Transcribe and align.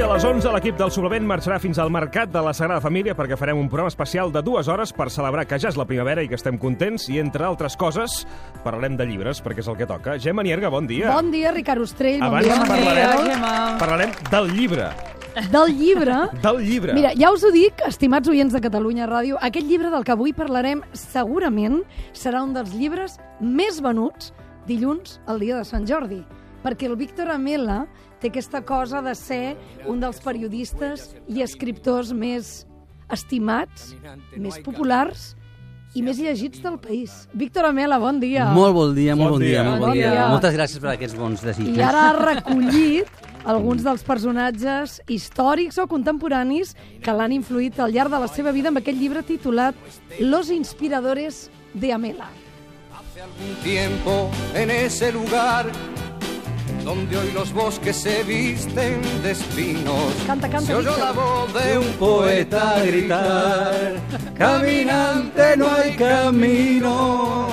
A 0.00 0.14
les 0.14 0.24
11, 0.24 0.48
l'equip 0.54 0.78
del 0.80 0.90
suplement 0.90 1.26
marxarà 1.28 1.58
fins 1.60 1.78
al 1.78 1.90
Mercat 1.92 2.30
de 2.32 2.40
la 2.42 2.54
Sagrada 2.56 2.80
Família 2.82 3.12
perquè 3.14 3.36
farem 3.38 3.58
un 3.60 3.68
programa 3.68 3.92
especial 3.92 4.32
de 4.32 4.40
dues 4.42 4.66
hores 4.66 4.94
per 4.96 5.06
celebrar 5.12 5.44
que 5.46 5.58
ja 5.60 5.68
és 5.70 5.76
la 5.78 5.84
primavera 5.86 6.24
i 6.24 6.28
que 6.28 6.38
estem 6.38 6.56
contents 6.58 7.04
i, 7.12 7.18
entre 7.20 7.44
altres 7.46 7.76
coses, 7.78 8.24
parlarem 8.64 8.96
de 8.98 9.06
llibres, 9.06 9.42
perquè 9.44 9.62
és 9.62 9.68
el 9.70 9.76
que 9.78 9.86
toca. 9.86 10.16
Gemma 10.18 10.42
Nierga, 10.42 10.72
bon 10.72 10.88
dia. 10.88 11.12
Bon 11.12 11.30
dia, 11.30 11.52
Ricard 11.54 11.84
Ostrell. 11.84 12.18
Bon 12.18 12.32
Abans 12.32 12.48
dia, 12.48 12.58
parlarem, 12.64 13.44
Marcel. 13.44 13.78
parlarem 13.84 14.16
del 14.32 14.50
llibre. 14.56 14.90
Del 15.52 15.76
llibre. 15.78 16.18
Del 16.42 16.64
llibre. 16.64 16.96
Mira, 16.96 17.14
ja 17.14 17.30
us 17.30 17.44
ho 17.46 17.52
dic, 17.54 17.84
estimats 17.86 18.28
oients 18.32 18.56
de 18.56 18.64
Catalunya 18.64 19.06
Ràdio, 19.06 19.38
aquest 19.40 19.68
llibre 19.68 19.92
del 19.92 20.02
que 20.02 20.16
avui 20.16 20.32
parlarem 20.34 20.82
segurament 20.96 21.82
serà 22.12 22.42
un 22.42 22.56
dels 22.56 22.72
llibres 22.74 23.20
més 23.38 23.78
venuts 23.84 24.32
dilluns, 24.66 25.20
el 25.28 25.40
dia 25.44 25.60
de 25.60 25.64
Sant 25.64 25.86
Jordi, 25.86 26.24
perquè 26.64 26.86
el 26.88 26.96
Víctor 26.96 27.30
Amela 27.32 27.86
té 28.20 28.28
aquesta 28.28 28.60
cosa 28.66 29.00
de 29.02 29.14
ser 29.16 29.56
un 29.88 30.00
dels 30.00 30.20
periodistes 30.20 31.14
i 31.28 31.42
escriptors 31.42 32.12
més 32.12 32.66
estimats, 33.10 33.94
més 34.36 34.58
populars 34.62 35.34
i 35.98 36.02
més 36.06 36.20
llegits 36.22 36.60
del 36.62 36.76
país. 36.78 37.24
Víctor 37.34 37.66
Amela, 37.66 37.96
bon 37.98 38.20
dia. 38.22 38.44
Molt 38.54 38.74
bon 38.76 38.92
dia, 38.94 39.16
molt 39.18 39.32
Bon 39.32 39.38
bon, 39.38 39.42
dia. 39.42 39.50
dia, 39.56 39.64
molt 39.66 39.80
bon 39.80 39.88
Bon 39.88 39.96
dia. 39.98 40.10
dia. 40.12 40.28
Moltes 40.30 40.54
gràcies 40.54 40.78
per 40.84 40.92
aquests 40.92 41.16
bons 41.18 41.42
desitjos. 41.42 41.76
I 41.76 41.82
ara 41.82 42.04
ha 42.10 42.12
recollit 42.20 43.08
alguns 43.50 43.82
dels 43.82 44.04
personatges 44.06 45.00
històrics 45.10 45.78
o 45.82 45.88
contemporanis 45.90 46.76
que 47.02 47.10
l'han 47.16 47.32
influït 47.32 47.80
al 47.80 47.90
llarg 47.90 48.12
de 48.12 48.20
la 48.22 48.28
seva 48.28 48.52
vida 48.52 48.68
amb 48.70 48.78
aquest 48.78 49.00
llibre 49.00 49.24
titulat 49.26 49.74
Los 50.20 50.50
inspiradores 50.54 51.48
de 51.74 51.92
Amela. 51.92 52.28
Hace 52.94 53.22
algún 53.22 53.56
tiempo 53.64 54.30
en 54.54 54.70
ese 54.70 55.10
lugar 55.10 55.66
donde 56.84 57.16
hoy 57.16 57.30
los 57.32 57.52
bosques 57.52 57.96
se 57.96 58.22
visten 58.24 59.00
de 59.22 59.32
espinos. 59.32 60.12
Canta, 60.26 60.48
canta, 60.48 60.66
Se 60.66 60.74
oyó 60.74 60.96
la 60.96 61.12
voz 61.12 61.52
de 61.54 61.78
un 61.78 61.86
poeta 61.98 62.82
gritar, 62.84 63.94
caminante 64.36 65.56
no 65.56 65.68
hay 65.70 65.94
camino, 65.96 67.48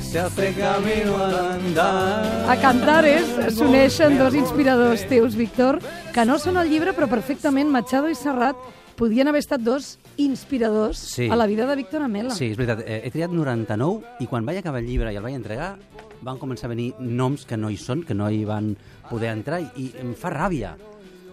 se 0.00 0.18
hace 0.20 0.52
camino 0.54 1.16
al 1.24 1.34
andar. 1.52 2.50
A 2.50 2.56
Cantares 2.60 3.24
s'uneixen 3.56 4.18
dos 4.18 4.34
inspiradors 4.34 5.06
teus, 5.08 5.34
Víctor, 5.36 5.78
que 6.14 6.24
no 6.26 6.38
són 6.38 6.56
al 6.60 6.68
llibre, 6.70 6.92
però 6.94 7.08
perfectament 7.10 7.70
Machado 7.70 8.10
i 8.10 8.14
Serrat 8.18 8.58
podien 8.98 9.26
haver 9.26 9.40
estat 9.42 9.60
dos 9.62 9.96
inspiradors 10.16 10.98
Sí. 10.98 11.28
a 11.30 11.34
la 11.34 11.46
vida 11.46 11.66
de 11.66 11.74
Víctor 11.76 12.02
Amela. 12.02 12.30
Sí, 12.30 12.52
és 12.52 12.56
veritat, 12.56 12.84
eh, 12.86 13.00
he 13.04 13.10
triat 13.10 13.30
99 13.30 14.02
i 14.20 14.26
quan 14.30 14.46
vaig 14.46 14.58
acabar 14.58 14.78
el 14.80 14.86
llibre 14.86 15.12
i 15.12 15.16
el 15.16 15.22
vaig 15.22 15.34
entregar 15.34 15.76
van 16.24 16.40
començar 16.40 16.68
a 16.68 16.72
venir 16.72 16.92
noms 16.98 17.44
que 17.44 17.58
no 17.60 17.70
hi 17.70 17.78
són, 17.80 18.02
que 18.02 18.16
no 18.16 18.30
hi 18.32 18.44
van 18.48 18.72
poder 19.10 19.30
entrar 19.34 19.60
i 19.76 19.90
em 20.00 20.14
fa 20.18 20.32
ràbia. 20.32 20.74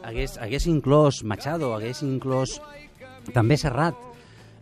Hagués, 0.03 0.37
hagués 0.41 0.65
inclòs 0.67 1.21
Machado, 1.23 1.71
hagués 1.75 2.01
inclòs 2.03 2.57
també 3.33 3.57
Serrat, 3.57 3.97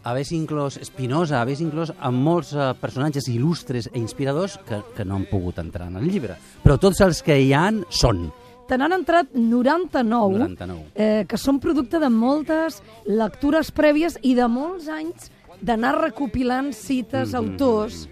hagués 0.03 0.33
inclòs 0.35 0.77
Espinosa, 0.83 1.39
hagués 1.41 1.63
inclòs 1.63 1.93
amb 1.95 2.21
molts 2.25 2.51
eh, 2.53 2.69
personatges 2.81 3.29
il·lustres 3.31 3.89
e 3.91 3.97
inspiradors 3.99 4.59
que, 4.67 4.81
que 4.95 5.07
no 5.07 5.17
han 5.17 5.25
pogut 5.31 5.59
entrar 5.63 5.89
en 5.89 5.97
el 6.01 6.09
llibre. 6.11 6.37
Però 6.63 6.77
tots 6.77 7.01
els 7.05 7.23
que 7.25 7.39
hi 7.39 7.53
han 7.55 7.83
són. 7.89 8.27
Te 8.69 8.77
n'han 8.77 8.93
entrat 8.99 9.31
99, 9.33 10.43
99. 10.43 10.89
Eh, 10.93 11.23
que 11.25 11.39
són 11.41 11.57
producte 11.63 11.97
de 11.97 12.11
moltes 12.13 12.83
lectures 13.07 13.71
prèvies 13.73 14.19
i 14.21 14.35
de 14.37 14.45
molts 14.51 14.91
anys 14.93 15.31
d'anar 15.61 15.97
recopilant 16.03 16.73
cites, 16.75 17.33
autors... 17.35 18.05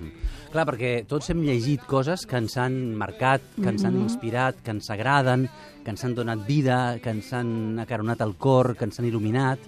Clar, 0.47 0.63
perquè 0.63 0.91
tots 1.07 1.27
hem 1.31 1.41
llegit 1.43 1.83
coses 1.89 2.23
que 2.27 2.37
ens 2.39 2.55
han 2.61 2.75
marcat, 2.95 3.43
que 3.57 3.67
ens 3.67 3.83
han 3.87 3.97
inspirat, 3.99 4.61
que 4.63 4.71
ens 4.71 4.87
agraden, 4.93 5.43
que 5.83 5.91
ens 5.91 6.05
han 6.07 6.15
donat 6.15 6.45
vida, 6.47 6.77
que 7.03 7.11
ens 7.11 7.33
han 7.35 7.79
acaronat 7.83 8.23
el 8.23 8.37
cor, 8.39 8.71
que 8.79 8.87
ens 8.87 8.99
han 8.99 9.09
il·luminat, 9.09 9.59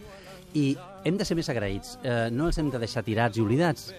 i 0.56 0.72
hem 1.04 1.18
de 1.20 1.28
ser 1.28 1.36
més 1.36 1.50
agraïts. 1.52 1.98
Eh, 2.00 2.30
no 2.32 2.48
els 2.48 2.58
hem 2.62 2.70
de 2.72 2.80
deixar 2.80 3.04
tirats 3.04 3.38
i 3.38 3.44
oblidats, 3.44 3.90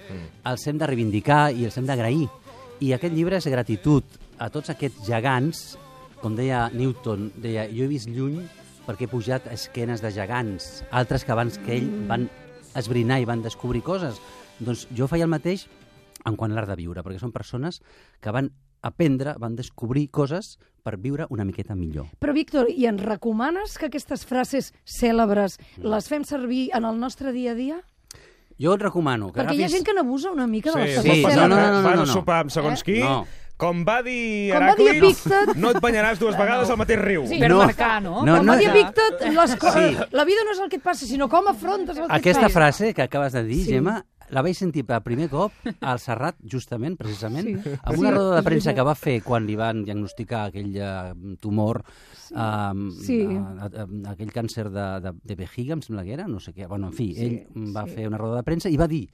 els 0.48 0.66
hem 0.66 0.80
de 0.80 0.88
reivindicar 0.88 1.50
i 1.52 1.66
els 1.68 1.76
hem 1.76 1.88
d'agrair. 1.88 2.30
I 2.80 2.94
aquest 2.96 3.12
llibre 3.14 3.36
és 3.36 3.50
gratitud 3.52 4.16
a 4.40 4.48
tots 4.48 4.72
aquests 4.72 5.04
gegants, 5.04 5.64
com 6.20 6.32
deia 6.36 6.68
Newton, 6.72 7.28
deia, 7.40 7.66
jo 7.68 7.84
he 7.84 7.90
vist 7.92 8.08
lluny 8.08 8.40
perquè 8.86 9.04
he 9.04 9.12
pujat 9.12 9.46
a 9.46 9.56
esquenes 9.56 10.00
de 10.00 10.10
gegants, 10.16 10.80
altres 10.90 11.24
que 11.24 11.36
abans 11.36 11.60
que 11.60 11.76
ell 11.76 11.90
van 12.08 12.24
esbrinar 12.76 13.20
i 13.20 13.28
van 13.28 13.44
descobrir 13.44 13.84
coses. 13.84 14.16
Doncs 14.60 14.86
jo 14.96 15.08
feia 15.08 15.28
el 15.28 15.32
mateix 15.32 15.66
en 16.24 16.36
quant 16.36 16.50
a 16.52 16.54
l'art 16.54 16.68
de 16.68 16.76
viure, 16.76 17.02
perquè 17.02 17.18
són 17.18 17.32
persones 17.32 17.80
que 18.20 18.30
van 18.30 18.50
aprendre, 18.82 19.34
van 19.38 19.56
descobrir 19.56 20.08
coses 20.10 20.58
per 20.82 20.96
viure 20.96 21.26
una 21.28 21.44
miqueta 21.44 21.74
millor. 21.76 22.06
Però, 22.18 22.32
Víctor, 22.32 22.70
i 22.70 22.86
ens 22.86 23.02
recomanes 23.02 23.76
que 23.78 23.86
aquestes 23.90 24.24
frases 24.24 24.72
cèlebres 24.88 25.58
les 25.76 26.08
fem 26.08 26.24
servir 26.24 26.70
en 26.74 26.84
el 26.88 26.98
nostre 26.98 27.32
dia 27.32 27.52
a 27.52 27.54
dia? 27.54 27.80
Jo 28.60 28.74
et 28.76 28.82
recomano 28.82 29.30
que 29.32 29.40
Perquè 29.40 29.54
hi 29.56 29.62
ha 29.62 29.66
agafis... 29.66 29.72
gent 29.78 29.84
que 29.86 29.94
n'abusa 29.96 30.30
una 30.32 30.46
mica 30.46 30.72
de 30.72 30.76
Sí, 30.76 30.80
les 30.88 30.96
es 30.96 31.02
sí, 31.02 31.08
frases 31.08 31.24
passar, 31.24 31.48
no, 31.48 31.56
no, 31.56 31.60
eh? 31.60 31.66
no, 31.70 31.76
no, 31.80 31.82
Vas 31.88 31.96
no, 31.96 32.02
a 32.02 32.06
no. 32.06 32.12
sopar 32.12 32.40
amb 32.44 32.50
segons 32.50 32.80
Eh? 32.80 32.84
qui, 32.84 32.98
No. 33.00 33.26
com 33.56 33.84
va 33.84 34.02
dir 34.02 34.52
Heràclit, 34.56 34.96
Epíctet. 34.96 35.54
no 35.56 35.70
et 35.70 35.80
banyaràs 35.80 36.18
dues 36.18 36.36
vegades 36.36 36.68
al 36.70 36.76
mateix 36.80 36.98
riu. 37.00 37.26
Sí, 37.26 37.38
No. 37.40 37.58
per 37.58 37.66
marcar, 37.66 38.02
no? 38.02 38.22
No, 38.24 38.36
Com 38.36 38.46
no, 38.46 38.52
va 38.52 38.58
dir 38.58 38.68
no. 38.68 39.42
Les 39.42 39.56
co- 39.56 39.72
Sí. 39.72 39.96
la 40.10 40.24
vida 40.24 40.40
no 40.44 40.52
és 40.52 40.60
el 40.60 40.68
que 40.70 40.76
et 40.76 40.82
passa, 40.82 41.04
sinó 41.06 41.28
com 41.28 41.46
afrontes 41.48 41.96
el 41.98 42.06
que 42.06 42.12
Aquesta 42.16 42.40
et 42.46 42.52
passa. 42.52 42.58
frase 42.58 42.94
que 42.94 43.02
acabes 43.02 43.32
de 43.32 43.44
dir, 43.44 43.64
Sí. 43.64 43.70
Gemma, 43.72 44.04
la 44.30 44.42
vaig 44.42 44.54
sentir 44.54 44.84
per 44.86 45.00
primer 45.02 45.28
cop 45.28 45.52
al 45.80 45.98
Serrat, 45.98 46.36
justament, 46.42 46.96
precisament, 46.96 47.46
Sí. 47.62 47.70
amb 47.82 47.94
Sí, 47.96 48.00
una 48.00 48.10
roda 48.14 48.36
de 48.36 48.42
premsa 48.46 48.74
que 48.74 48.82
va 48.86 48.94
fer 48.94 49.22
quan 49.22 49.46
li 49.46 49.56
van 49.56 49.84
diagnosticar 49.84 50.46
aquell 50.48 50.76
eh, 50.76 51.36
tumor, 51.40 51.82
um, 52.30 52.90
Sí. 52.92 53.22
a, 53.26 53.66
a, 53.66 53.66
a, 53.84 53.86
aquell 54.12 54.30
càncer 54.32 54.68
de, 54.70 54.86
de, 55.00 55.12
de 55.22 55.34
vejiga, 55.36 55.74
em 55.74 55.82
sembla 55.82 56.04
que 56.04 56.12
era, 56.14 56.26
no 56.28 56.40
sé 56.40 56.54
què. 56.54 56.66
Bueno, 56.68 56.88
en 56.88 56.92
fi, 56.94 57.14
Sí, 57.14 57.26
ell 57.54 57.76
va 57.76 57.84
sí. 57.86 57.94
fer 57.96 58.06
una 58.08 58.18
roda 58.18 58.36
de 58.36 58.42
premsa 58.46 58.70
i 58.70 58.76
va 58.76 58.86
dir 58.88 59.08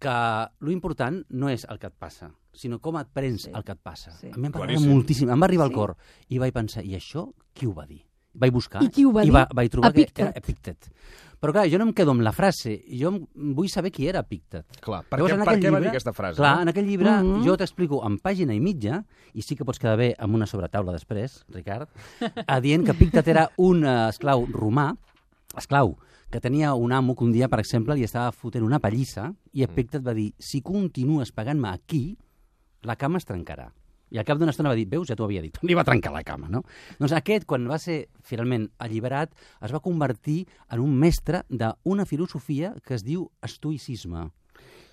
que 0.00 0.12
lo 0.60 0.70
important 0.72 1.24
no 1.28 1.50
és 1.52 1.66
el 1.68 1.78
que 1.78 1.88
et 1.90 1.96
passa, 1.98 2.30
sinó 2.56 2.78
com 2.80 2.96
et 2.96 3.08
prens 3.12 3.42
Sí. 3.48 3.50
el 3.54 3.64
que 3.64 3.72
et 3.72 3.80
passa. 3.82 4.12
Sí. 4.18 4.30
A 4.32 4.36
mi 4.38 4.46
em 4.46 4.52
va 4.54 4.62
agradar 4.64 4.86
moltíssim, 4.88 5.28
em 5.28 5.40
va 5.40 5.44
arribar 5.46 5.66
Sí. 5.66 5.72
al 5.72 5.76
cor. 5.76 5.96
I 6.28 6.38
vaig 6.38 6.54
pensar, 6.54 6.84
i 6.84 6.94
això 6.96 7.32
qui 7.52 7.66
ho 7.66 7.74
va 7.74 7.86
dir? 7.86 8.00
Vaig 8.34 8.52
buscar 8.52 8.82
I 8.82 8.88
qui 8.90 9.04
ho 9.04 9.12
va 9.12 9.22
i 9.24 9.26
dir? 9.26 9.34
va, 9.34 9.46
vaig 9.52 9.70
trobar 9.70 9.90
Epíctet. 9.90 10.14
que 10.14 10.22
era 10.22 10.32
Epíctet. 10.36 10.90
Però 11.40 11.52
clar, 11.52 11.64
jo 11.72 11.78
no 11.80 11.86
em 11.88 11.92
quedo 11.96 12.10
amb 12.12 12.20
la 12.20 12.32
frase, 12.36 12.82
jo 13.00 13.10
vull 13.34 13.68
saber 13.72 13.90
qui 13.90 14.06
era 14.06 14.20
Epíctet. 14.20 14.66
Clar, 14.80 15.02
per 15.08 15.18
Llavors, 15.18 15.32
què, 15.32 15.38
en 15.38 15.44
per 15.44 15.54
què 15.54 15.56
va 15.56 15.68
llibre- 15.70 15.80
dir 15.80 15.88
aquesta 15.88 16.12
frase? 16.12 16.36
Clar, 16.36 16.56
no? 16.56 16.62
en 16.62 16.68
aquell 16.68 16.86
llibre 16.86 17.10
Mhm. 17.22 17.42
jo 17.46 17.56
t'explico 17.56 18.02
en 18.06 18.18
pàgina 18.18 18.54
i 18.54 18.60
mitja, 18.60 19.04
i 19.32 19.40
sí 19.42 19.56
que 19.56 19.64
pots 19.64 19.78
quedar 19.78 19.96
bé 19.96 20.14
amb 20.18 20.34
una 20.34 20.46
sobretaula 20.46 20.92
després, 20.92 21.44
Ricard, 21.48 21.88
a 22.46 22.60
dient 22.60 22.84
que 22.84 22.92
Píctet 22.94 23.26
era 23.28 23.50
un 23.56 23.84
esclau 23.86 24.46
romà, 24.52 24.94
esclau, 25.56 25.96
que 26.30 26.40
tenia 26.40 26.74
un 26.74 26.92
amo 26.92 27.16
que 27.16 27.24
un 27.24 27.32
dia, 27.32 27.48
per 27.48 27.58
exemple, 27.58 27.94
li 27.96 28.04
estava 28.04 28.30
fotent 28.32 28.62
una 28.62 28.78
pallissa 28.78 29.32
i 29.52 29.62
Epíctet 29.64 30.06
va 30.06 30.12
dir, 30.14 30.34
si 30.38 30.60
continues 30.60 31.32
pagant-me 31.32 31.68
aquí, 31.70 32.18
la 32.82 32.96
cama 32.96 33.16
es 33.18 33.24
trencarà. 33.24 33.72
I 34.10 34.18
al 34.18 34.24
cap 34.26 34.38
d'una 34.38 34.50
estona 34.50 34.68
va 34.72 34.74
dir, 34.74 34.88
veus, 34.90 35.06
ja 35.08 35.14
t'ho 35.16 35.24
havia 35.24 35.42
dit, 35.42 35.56
li 35.66 35.74
va 35.74 35.84
trencar 35.86 36.12
la 36.12 36.24
cama, 36.26 36.48
no? 36.50 36.64
Doncs 36.98 37.12
aquest, 37.14 37.44
quan 37.46 37.68
va 37.70 37.78
ser 37.78 38.08
finalment 38.26 38.68
alliberat, 38.78 39.30
es 39.62 39.72
va 39.72 39.80
convertir 39.80 40.46
en 40.70 40.80
un 40.80 40.96
mestre 40.98 41.44
d'una 41.48 42.04
filosofia 42.06 42.74
que 42.84 42.94
es 42.98 43.04
diu 43.06 43.28
estoicisme. 43.42 44.28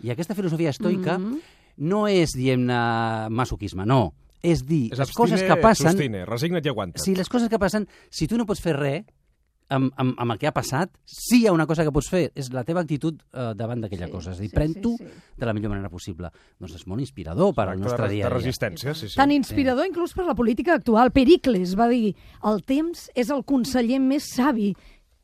I 0.06 0.12
aquesta 0.14 0.36
filosofia 0.38 0.70
estoica 0.70 1.18
Mhm. 1.18 1.40
no 1.78 2.08
és, 2.08 2.32
diguem-ne, 2.38 3.30
masoquisme, 3.30 3.86
no. 3.86 4.14
És 4.44 4.62
dir, 4.66 4.94
És 4.94 5.00
les 5.00 5.12
coses 5.12 5.34
abstine, 5.42 5.56
que 5.56 5.62
passen... 5.62 5.92
Sostine, 5.92 6.26
resigna't 6.26 6.64
i 6.66 6.70
aguanta't. 6.70 7.02
Sí, 7.04 7.16
les 7.16 7.28
coses 7.28 7.50
que 7.50 7.58
passen, 7.60 7.88
si 8.10 8.28
tu 8.28 8.38
no 8.38 8.46
pots 8.46 8.62
fer 8.62 8.76
res 8.78 9.04
amb, 9.70 9.92
amb, 10.00 10.14
amb 10.18 10.32
el 10.34 10.40
que 10.40 10.48
ha 10.48 10.54
passat, 10.56 10.92
sí 11.06 11.42
hi 11.42 11.48
ha 11.48 11.54
una 11.54 11.66
cosa 11.68 11.84
que 11.84 11.92
pots 11.92 12.10
fer, 12.10 12.32
és 12.36 12.50
la 12.56 12.64
teva 12.64 12.82
actitud 12.86 13.20
eh, 13.34 13.52
davant 13.56 13.82
d'aquella 13.84 14.08
Sí, 14.08 14.12
cosa. 14.12 14.32
És 14.32 14.38
a 14.40 14.42
dir, 14.42 14.50
sí, 14.50 14.56
pren-t'ho 14.56 14.94
sí, 14.98 15.06
sí. 15.08 15.24
de 15.38 15.46
la 15.50 15.54
millor 15.54 15.72
manera 15.76 15.90
possible. 15.90 16.30
Doncs 16.60 16.76
és 16.80 16.86
molt 16.88 17.02
inspirador 17.04 17.54
per 17.58 17.68
al 17.70 17.80
nostre 17.80 18.08
de, 18.08 18.14
dia 18.16 18.26
a 18.26 18.30
de 18.30 18.36
dia. 18.36 18.40
resistència, 18.40 18.94
sí, 18.96 19.10
sí. 19.10 19.16
Tan 19.20 19.32
inspirador 19.36 19.86
inclús 19.88 20.14
per 20.16 20.26
la 20.26 20.36
política 20.36 20.76
actual. 20.76 21.12
Pericles 21.12 21.76
va 21.80 21.88
dir, 21.92 22.14
el 22.44 22.62
temps 22.64 23.10
és 23.16 23.30
el 23.30 23.44
conseller 23.44 24.00
més 24.00 24.30
savi. 24.36 24.74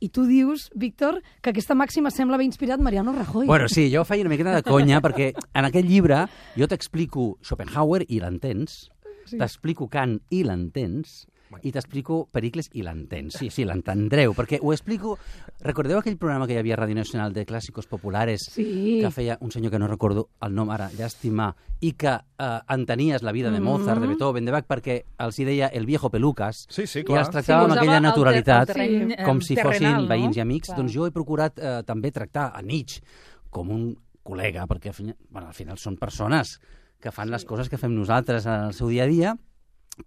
I 0.04 0.10
tu 0.12 0.26
dius, 0.28 0.66
Víctor, 0.76 1.22
que 1.42 1.54
aquesta 1.54 1.78
màxima 1.80 2.12
sembla 2.12 2.36
haver 2.36 2.44
inspirat 2.50 2.82
Mariano 2.84 3.14
Rajoy. 3.16 3.46
Bueno, 3.48 3.70
sí, 3.72 3.86
jo 3.94 4.04
feia 4.04 4.26
una 4.26 4.34
miqueta 4.34 4.52
de 4.58 4.64
conya, 4.68 5.00
perquè 5.00 5.30
en 5.54 5.64
aquest 5.70 5.88
llibre 5.88 6.26
jo 6.60 6.68
t'explico 6.68 7.38
Schopenhauer 7.42 8.04
i 8.10 8.20
l'entens, 8.20 8.90
Sí. 9.24 9.38
t'explico 9.40 9.88
Kant 9.88 10.18
i 10.36 10.42
l'entens, 10.44 11.22
i 11.62 11.72
t'explico 11.72 12.28
Pericles 12.32 12.70
i 12.74 12.82
l'entens. 12.84 13.36
Sí, 13.38 13.50
sí, 13.54 13.64
l'entendreu, 13.66 14.34
perquè 14.34 14.58
ho 14.62 14.72
explico... 14.74 15.18
Recordeu 15.64 16.00
aquell 16.00 16.18
programa 16.18 16.48
que 16.48 16.54
hi 16.56 16.58
havia 16.60 16.76
a 16.76 16.80
Ràdio 16.82 16.96
Nacional 16.98 17.32
de 17.34 17.46
clàssicos 17.46 17.86
populares 17.88 18.42
Sí. 18.52 19.00
que 19.02 19.12
feia 19.12 19.38
un 19.42 19.52
senyor 19.52 19.72
que 19.72 19.80
no 19.80 19.88
recordo 19.88 20.30
el 20.42 20.54
nom 20.56 20.70
ara, 20.74 20.90
llàstima, 20.92 21.54
i 21.80 21.94
que 21.94 22.12
eh, 22.14 22.60
entenies 22.76 23.24
la 23.24 23.32
vida 23.32 23.52
de 23.52 23.60
Mozart, 23.62 24.02
de 24.02 24.08
Beethoven, 24.08 24.46
de 24.46 24.52
Bach, 24.52 24.66
perquè 24.68 25.04
els 25.20 25.40
hi 25.40 25.46
deia 25.46 25.68
el 25.68 25.86
viejo 25.86 26.10
pelucas, 26.10 26.66
Sí, 26.70 26.88
sí, 26.88 27.00
i 27.00 27.04
clar. 27.04 27.20
els 27.26 27.30
tractava 27.32 27.66
Sí, 27.66 27.72
amb 27.72 27.78
aquella 27.80 28.00
naturalitat, 28.02 28.70
el 28.70 28.74
terreny, 28.76 29.12
eh, 29.18 29.24
com 29.24 29.40
si 29.42 29.56
fossin 29.56 29.80
terrenal, 29.88 30.02
no? 30.04 30.10
veïns 30.10 30.38
i 30.38 30.42
amics. 30.44 30.68
Clar. 30.74 30.78
Doncs 30.82 30.94
jo 30.94 31.06
he 31.08 31.12
procurat 31.12 31.60
eh, 31.60 31.82
també 31.88 32.12
tractar 32.12 32.52
a 32.56 32.62
Nietzsche 32.62 33.02
com 33.50 33.70
un 33.70 33.96
col·lega, 34.24 34.66
perquè 34.68 34.88
al 34.90 34.94
final, 34.96 35.16
bueno, 35.30 35.48
al 35.50 35.54
final 35.54 35.78
són 35.78 35.98
persones 35.98 36.58
que 37.04 37.12
fan 37.12 37.30
les 37.30 37.44
coses 37.44 37.68
que 37.70 37.78
fem 37.78 37.92
nosaltres 37.94 38.46
en 38.48 38.70
el 38.70 38.74
seu 38.74 38.88
dia 38.88 39.04
a 39.04 39.08
dia, 39.08 39.34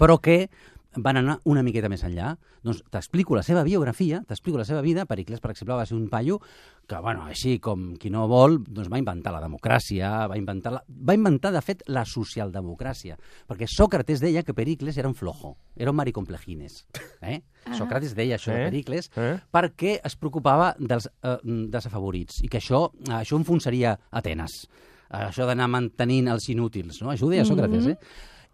però 0.01 0.17
que 0.21 0.49
van 0.97 1.19
anar 1.21 1.39
una 1.45 1.63
miqueta 1.63 1.89
més 1.93 2.03
enllà. 2.07 2.33
Doncs 2.65 2.83
t'explico 2.91 3.37
la 3.37 3.43
seva 3.47 3.63
biografia, 3.67 4.23
t'explico 4.27 4.59
la 4.59 4.65
seva 4.65 4.81
vida. 4.83 5.05
Pericles, 5.07 5.41
per 5.41 5.51
exemple, 5.53 5.77
va 5.77 5.87
ser 5.87 5.97
un 5.97 6.09
paio 6.09 6.41
que, 6.87 6.99
bueno, 7.03 7.25
així 7.27 7.59
com 7.63 7.97
qui 7.99 8.11
no 8.11 8.27
vol, 8.31 8.59
doncs 8.65 8.89
va 8.93 8.99
inventar 9.01 9.33
la 9.35 9.41
democràcia, 9.43 10.27
va 10.31 10.37
inventar, 10.39 10.73
la... 10.77 10.83
va 10.89 11.15
inventar 11.19 11.53
de 11.53 11.63
fet, 11.63 11.83
la 11.91 12.05
socialdemocràcia. 12.07 13.17
Perquè 13.49 13.67
Sòcrates 13.71 14.21
deia 14.23 14.43
que 14.47 14.55
Pericles 14.55 14.97
era 14.99 15.09
un 15.09 15.15
flojo, 15.19 15.57
era 15.77 15.91
un 15.91 15.97
maricomplegines. 15.99 16.85
Eh? 17.23 17.41
Sòcrates 17.77 18.15
deia 18.15 18.37
això 18.39 18.53
Eh? 18.55 18.59
de 18.59 18.71
Pericles 18.71 19.11
Eh? 19.17 19.37
perquè 19.51 19.97
es 20.05 20.15
preocupava 20.17 20.75
dels 20.79 21.09
eh, 21.23 21.39
desafavorits 21.73 22.43
i 22.45 22.49
que 22.49 22.59
això, 22.63 22.87
això 23.19 23.37
enfonsaria 23.39 23.97
Atenes. 24.11 24.67
Això 25.11 25.47
d'anar 25.47 25.69
mantenint 25.71 26.27
els 26.33 26.49
inútils, 26.51 27.01
no? 27.03 27.13
Això 27.13 27.27
ho 27.27 27.31
deia 27.31 27.45
Sòcrates, 27.47 27.87
eh? 27.93 27.97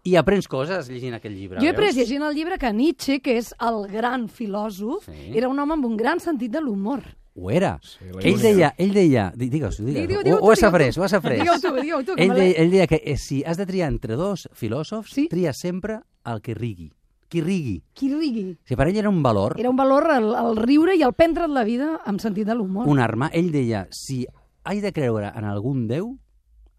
I 0.03 0.17
aprens 0.19 0.47
coses 0.51 0.89
llegint 0.91 1.13
aquest 1.15 1.33
llibre. 1.35 1.59
Jo 1.61 1.67
he 1.67 1.71
veus? 1.71 1.77
pres 1.79 1.95
llegint 1.95 2.23
el 2.27 2.35
llibre 2.35 2.57
que 2.59 2.73
Nietzsche, 2.73 3.21
que 3.21 3.37
és 3.37 3.53
el 3.59 3.87
gran 3.87 4.27
filòsof, 4.27 5.05
Sí. 5.07 5.31
era 5.37 5.47
un 5.47 5.57
home 5.59 5.73
amb 5.73 5.85
un 5.85 5.95
gran 5.97 6.19
sentit 6.19 6.51
de 6.51 6.59
l'humor. 6.61 7.01
Ho 7.35 7.49
era. 7.49 7.79
Sí, 7.81 8.05
ell 8.21 8.37
deia, 8.41 8.73
ell 8.77 8.91
deia, 8.93 9.31
di- 9.35 9.49
digues, 9.49 9.77
digues, 9.77 9.93
Digue- 9.95 10.17
ho, 10.17 10.23
digue-ho 10.23 10.37
ho 10.37 10.45
tu, 10.45 10.51
has 10.51 10.63
après, 10.63 10.91
ho 10.95 11.03
has 11.03 11.13
après. 11.13 11.39
Digue-ho 11.39 11.59
tu, 11.59 11.73
digue-ho 11.81 12.03
tu, 12.03 12.15
que 12.15 12.23
ell, 12.25 12.33
deia, 12.35 12.51
ell 12.61 12.69
deia 12.71 12.85
que 12.87 13.01
eh, 13.03 13.17
si 13.17 13.43
has 13.45 13.57
de 13.57 13.65
triar 13.65 13.87
entre 13.89 14.15
dos 14.15 14.49
filòsofs, 14.53 15.09
Sí. 15.13 15.27
tria 15.29 15.51
sempre 15.53 16.01
el 16.25 16.41
que 16.41 16.53
rigui. 16.53 16.91
Qui 17.29 17.41
rigui. 17.41 17.81
Qui 17.95 18.13
rigui. 18.13 18.57
Si 18.63 18.75
per 18.75 18.87
ell 18.89 18.97
era 18.97 19.09
un 19.09 19.23
valor, 19.23 19.55
Era 19.57 19.69
un 19.71 19.75
valor 19.75 20.05
el, 20.11 20.35
el 20.35 20.57
riure 20.57 20.95
i 20.95 21.01
el 21.01 21.13
prendre't 21.13 21.49
la 21.49 21.63
vida 21.63 22.01
amb 22.05 22.19
sentit 22.19 22.45
de 22.45 22.53
l'humor. 22.53 22.87
un 22.87 22.99
arma, 22.99 23.29
ell 23.33 23.51
deia, 23.51 23.87
si 23.89 24.27
he 24.69 24.81
de 24.81 24.91
creure 24.93 25.31
en 25.33 25.43
algun 25.45 25.87
déu, 25.87 26.19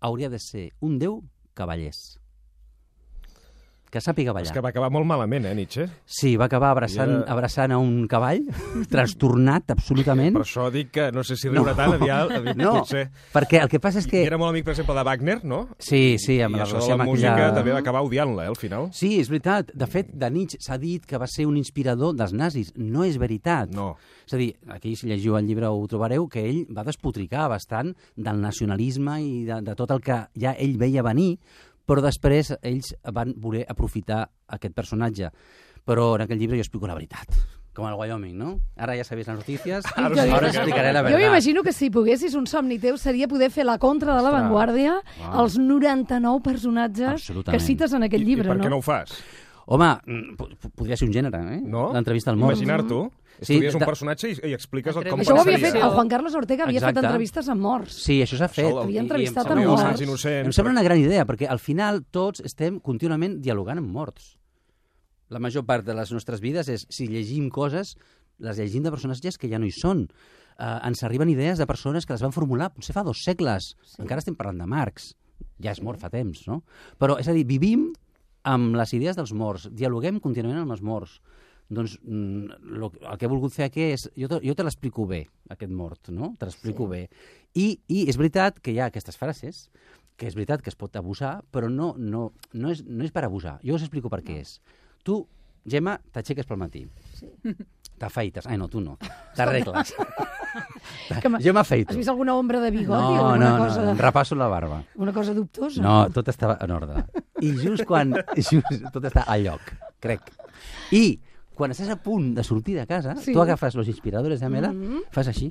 hauria 0.01 0.29
de 0.31 0.39
ser 0.39 0.73
un 0.81 0.99
déu 1.01 1.25
cavallers. 1.55 2.21
Que 3.95 4.01
sàpiga 4.03 4.33
ballar. 4.35 4.49
És 4.49 4.53
que 4.53 4.59
va 4.59 4.73
acabar 4.73 4.89
molt 4.91 5.07
malament, 5.07 5.45
eh, 5.47 5.53
Nietzsche? 5.55 5.85
Sí, 6.05 6.33
va 6.37 6.49
acabar 6.49 6.73
abraçant, 6.75 7.13
I 7.13 7.15
era- 7.21 7.33
abraçant 7.37 7.71
a 7.71 7.79
un 7.79 8.09
cavall, 8.11 8.41
trastornat 8.91 9.71
absolutament. 9.71 10.35
Per 10.35 10.43
això 10.43 10.65
dic 10.75 10.91
que 10.95 11.11
no 11.15 11.23
sé 11.23 11.37
si 11.39 11.49
riure 11.49 11.71
No. 11.71 11.77
tant 11.79 11.95
aviat, 11.95 12.33
aviat 12.41 12.57
No, 12.59 12.73
potser. 12.81 13.05
perquè 13.33 13.61
el 13.63 13.69
que 13.71 13.79
passa 13.81 14.01
és 14.01 14.07
I 14.07 14.11
que... 14.11 14.23
era 14.27 14.39
molt 14.41 14.51
amic, 14.51 14.65
per 14.67 14.73
exemple, 14.75 14.97
de 14.99 15.05
Wagner, 15.07 15.37
no? 15.45 15.61
Sí, 15.79 16.17
sí, 16.19 16.41
amb 16.43 16.57
I 16.57 16.59
la 16.59 16.65
relació 16.67 16.97
la 16.97 17.03
amb 17.05 17.11
música 17.13 17.33
aquella... 17.35 17.55
també 17.55 17.73
va 17.73 17.79
acabar 17.85 18.03
odiant-la, 18.03 18.45
eh, 18.45 18.49
al 18.49 18.57
final. 18.57 18.89
Sí, 18.93 19.21
és 19.21 19.31
veritat. 19.31 19.71
De 19.75 19.87
fet, 19.87 20.11
de 20.13 20.31
Nietzsche 20.31 20.59
s'ha 20.61 20.79
dit 20.79 21.05
que 21.07 21.19
va 21.23 21.27
ser 21.31 21.47
un 21.47 21.57
inspirador 21.57 22.15
dels 22.19 22.33
nazis. 22.35 22.73
No 22.77 23.05
és 23.05 23.19
veritat. 23.19 23.71
No. 23.75 23.93
És 24.27 24.35
a 24.35 24.41
dir, 24.41 24.55
aquí 24.73 24.97
si 24.97 25.07
llegiu 25.07 25.37
el 25.39 25.47
llibre 25.47 25.69
ho 25.69 25.87
trobareu, 25.87 26.27
que 26.29 26.43
ell 26.49 26.65
va 26.75 26.83
despotricar 26.83 27.47
bastant 27.53 27.95
del 28.17 28.41
nacionalisme 28.41 29.21
i 29.23 29.45
de, 29.45 29.61
de 29.63 29.75
tot 29.77 29.91
el 29.95 30.01
que 30.01 30.25
ja 30.41 30.55
ell 30.59 30.79
veia 30.81 31.03
venir, 31.05 31.39
però 31.87 32.01
després 32.03 32.55
ells 32.63 32.95
van 33.13 33.35
voler 33.37 33.65
aprofitar 33.69 34.29
aquest 34.49 34.75
personatge. 34.75 35.31
Però 35.85 36.15
en 36.17 36.23
aquell 36.23 36.39
llibre 36.39 36.57
jo 36.57 36.63
explico 36.65 36.87
la 36.89 36.95
veritat, 36.95 37.29
com 37.75 37.87
el 37.89 37.95
Wyoming, 37.99 38.37
no? 38.39 38.61
Ara 38.77 38.95
ja 38.97 39.05
sabéis 39.05 39.27
les 39.29 39.37
notícies, 39.37 39.85
Ara 39.97 40.09
us 40.15 40.19
ara 40.21 40.49
explicaré. 40.49 40.93
la 40.93 41.01
Jo 41.03 41.05
veritat. 41.11 41.21
m'imagino 41.21 41.63
que 41.63 41.73
si 41.73 41.91
poguessis 41.91 42.35
un 42.35 42.47
somni 42.47 42.79
teu 42.79 42.97
seria 42.97 43.29
poder 43.29 43.51
fer 43.51 43.65
la 43.67 43.79
contra 43.79 44.15
de 44.17 44.23
l'avantguàrdia 44.23 44.95
Wow. 45.21 45.41
als 45.43 45.59
99 45.59 46.41
personatges 46.43 47.31
que 47.51 47.61
cites 47.61 47.93
en 47.93 48.05
aquest 48.05 48.23
I, 48.23 48.25
llibre, 48.25 48.47
I 48.47 48.49
per 48.49 48.59
què 48.59 48.65
no? 48.65 48.71
no 48.71 48.77
ho 48.79 48.83
fas? 48.83 49.11
Home, 49.67 49.91
mm, 50.07 50.37
po- 50.37 50.49
po- 50.61 50.71
podria 50.71 50.97
ser 50.97 51.09
un 51.09 51.13
gènere, 51.15 51.39
eh? 51.57 51.61
No? 51.65 51.91
L'entrevista 51.93 52.31
al 52.31 52.37
mort. 52.37 52.55
Imaginar-t'ho. 52.57 53.11
Sí, 53.41 53.55
Estudies 53.57 53.75
un 53.75 53.81
de- 53.81 53.87
personatge 53.87 54.29
i, 54.31 54.35
i 54.51 54.53
expliques 54.55 54.95
el, 54.97 55.09
com 55.11 55.21
Això 55.21 55.35
ho 55.35 55.41
havia 55.41 55.57
pensaria. 55.59 55.73
fet, 55.73 55.83
el 55.83 55.91
Juan 55.97 56.09
Carlos 56.09 56.35
Ortega 56.39 56.65
havia 56.65 56.79
Exacte. 56.79 57.01
fet 57.01 57.05
entrevistes 57.09 57.49
amb 57.49 57.61
morts. 57.61 57.93
Sí, 58.05 58.21
això 58.23 58.37
s'ha 58.39 58.49
fet. 58.49 58.67
Això, 58.71 58.83
Havia 58.85 59.01
entrevistat 59.01 59.51
a 59.51 59.57
morts. 59.57 60.01
innocents. 60.01 60.47
Em 60.47 60.53
sembla 60.53 60.73
una 60.73 60.83
gran 60.87 60.99
idea, 60.99 61.27
perquè 61.27 61.49
al 61.51 61.59
final 61.59 62.05
tots 62.11 62.41
estem 62.47 62.79
contínuament 62.81 63.41
dialogant 63.43 63.79
amb 63.79 63.91
morts. 63.91 64.37
La 65.31 65.41
major 65.41 65.65
part 65.67 65.85
de 65.85 65.95
les 65.95 66.13
nostres 66.13 66.41
vides 66.41 66.69
és, 66.69 66.87
si 66.89 67.09
llegim 67.09 67.51
coses, 67.51 67.97
les 68.39 68.57
llegim 68.59 68.83
de 68.85 68.91
personatges 68.95 69.37
que 69.39 69.49
ja 69.49 69.59
no 69.59 69.67
hi 69.67 69.73
són. 69.73 70.07
Uh, 70.55 70.79
ens 70.87 71.03
arriben 71.03 71.29
idees 71.29 71.59
de 71.59 71.67
persones 71.67 72.07
que 72.07 72.13
les 72.15 72.23
van 72.23 72.31
formular 72.33 72.71
potser 72.73 72.95
fa 72.95 73.03
dos 73.03 73.25
segles. 73.25 73.75
Sí. 73.83 74.01
Encara 74.03 74.21
estem 74.23 74.37
parlant 74.37 74.59
de 74.63 74.67
Marx. 74.71 75.15
Ja 75.61 75.73
és 75.73 75.83
mort 75.83 75.99
fa 75.99 76.11
temps, 76.11 76.47
no? 76.47 76.63
Però, 77.01 77.19
és 77.19 77.27
a 77.27 77.33
dir, 77.35 77.45
vivim 77.45 77.89
amb 78.45 78.77
les 78.77 78.93
idees 78.95 79.17
dels 79.17 79.33
morts, 79.33 79.69
dialoguem 79.73 80.21
contínuament 80.21 80.61
amb 80.63 80.71
els 80.77 80.83
morts. 80.83 81.19
Doncs 81.75 81.99
mm, 82.03 82.61
lo, 82.81 82.91
el 83.01 83.19
que 83.19 83.27
he 83.27 83.33
volgut 83.33 83.55
fer 83.55 83.69
aquí 83.69 83.89
és... 83.95 84.07
Jo 84.19 84.31
te, 84.31 84.41
jo 84.45 84.55
te 84.57 84.67
l'explico 84.67 85.07
bé, 85.11 85.25
aquest 85.51 85.73
mort, 85.73 86.13
no? 86.15 86.35
Te 86.39 86.49
l'explico 86.49 86.89
sí. 86.89 86.91
bé. 86.95 87.03
I, 87.55 87.69
I 87.89 88.07
és 88.11 88.19
veritat 88.21 88.61
que 88.63 88.75
hi 88.75 88.81
ha 88.81 88.89
aquestes 88.93 89.19
frases, 89.21 89.69
que 90.17 90.29
és 90.31 90.37
veritat 90.39 90.63
que 90.63 90.71
es 90.71 90.79
pot 90.79 90.95
abusar, 90.97 91.37
però 91.55 91.71
no, 91.71 91.95
no, 91.99 92.29
no, 92.53 92.75
és, 92.75 92.85
no 92.87 93.07
és 93.07 93.15
per 93.15 93.27
abusar. 93.27 93.59
Jo 93.67 93.79
us 93.79 93.87
explico 93.87 94.13
per 94.13 94.23
què 94.27 94.41
és. 94.43 94.59
Tu, 95.05 95.19
Gemma, 95.65 95.97
t'aixeques 96.13 96.47
pel 96.47 96.61
matí. 96.61 96.85
Sí. 97.19 97.31
T'afaites. 98.01 98.47
Ai, 98.51 98.59
no, 98.59 98.69
tu 98.69 98.83
no. 98.85 98.99
T'arregles. 99.37 99.95
Jo 101.43 101.51
m'afeito. 101.51 101.91
Has 101.91 101.99
vist 101.99 102.11
alguna 102.13 102.37
ombra 102.39 102.61
de 102.63 102.69
bigoti? 102.71 102.95
No, 102.95 103.09
o 103.09 103.17
no, 103.17 103.27
alguna 103.27 103.49
no, 103.51 103.65
cosa, 103.65 103.85
em 103.91 103.99
repasso 103.99 104.37
la 104.39 104.47
barba. 104.49 104.77
Una 105.03 105.13
cosa 105.13 105.35
dubtosa? 105.35 105.83
No, 105.83 105.95
tot 106.15 106.29
estava 106.31 106.55
en 106.63 106.71
ordre. 106.71 107.03
I 107.43 107.51
just 107.59 107.83
quan... 107.89 108.15
Just, 108.39 108.87
tot 108.95 109.09
està 109.09 109.25
al 109.27 109.43
lloc, 109.49 109.73
crec. 110.05 110.31
I 110.95 111.19
quan 111.55 111.71
estàs 111.71 111.89
a 111.91 111.97
punt 112.03 112.35
de 112.35 112.43
sortir 112.45 112.77
de 112.77 112.87
casa, 112.87 113.15
Sí. 113.17 113.33
tu 113.33 113.41
agafes 113.43 113.75
los 113.75 113.87
inspiradores 113.89 114.41
de 114.41 114.49
Mela, 114.49 114.73
fas 115.11 115.29
així, 115.29 115.51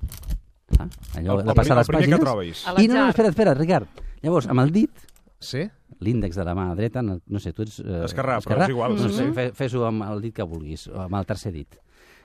ah, 0.79 0.87
allò 1.15 1.39
El- 1.39 1.45
de 1.45 1.49
el 1.51 1.55
passar 1.55 1.77
les 1.77 1.87
primer 1.87 2.03
que 2.03 2.25
pàgines, 2.25 2.83
i 2.83 2.87
no, 2.87 2.93
no, 2.95 3.09
espera, 3.09 3.29
espera, 3.29 3.53
Ricard. 3.53 3.87
Llavors, 4.21 4.47
amb 4.47 4.59
el 4.61 4.71
dit, 4.71 4.91
Sí? 5.39 5.63
l'índex 5.99 6.35
de 6.35 6.43
la 6.45 6.53
mà 6.55 6.73
dreta, 6.75 7.01
no, 7.01 7.19
no 7.27 7.39
sé, 7.39 7.51
tu 7.53 7.63
ets... 7.63 7.79
Eh, 7.79 8.03
Esquerrà, 8.05 8.39
però 8.41 8.63
és 8.63 8.69
igual, 8.69 8.97
sí, 8.99 9.09
sí. 9.09 9.31
fe- 9.33 9.51
Fes-ho 9.53 9.85
amb 9.85 10.03
el 10.03 10.21
dit 10.21 10.33
que 10.35 10.43
vulguis, 10.43 10.87
o 10.87 11.01
amb 11.01 11.15
el 11.15 11.25
tercer 11.25 11.51
dit. 11.51 11.75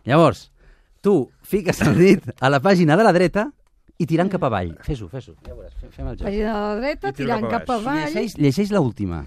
Llavors, 0.04 0.50
tu 1.00 1.31
fiques 1.42 1.81
el 1.82 1.96
dit 1.98 2.22
a 2.40 2.48
la 2.50 2.60
pàgina 2.60 2.96
de 2.96 3.04
la 3.04 3.12
dreta 3.12 3.52
i 3.98 4.06
tirant 4.06 4.31
cap 4.31 4.42
avall. 4.44 4.76
Fes-ho, 4.82 5.08
fes-ho. 5.08 5.34
Ja 5.44 5.54
veuràs, 5.54 5.74
fem, 5.90 6.06
el 6.06 6.16
joc. 6.16 6.26
Pàgina 6.28 6.52
de 6.54 6.60
la 6.60 6.76
dreta, 6.81 7.12
tirant 7.12 7.42
cap 7.48 7.64
cap 7.66 7.70
avall. 7.81 8.04
Llegeix, 8.06 8.36
llegeix 8.38 8.70
l'última. 8.70 9.24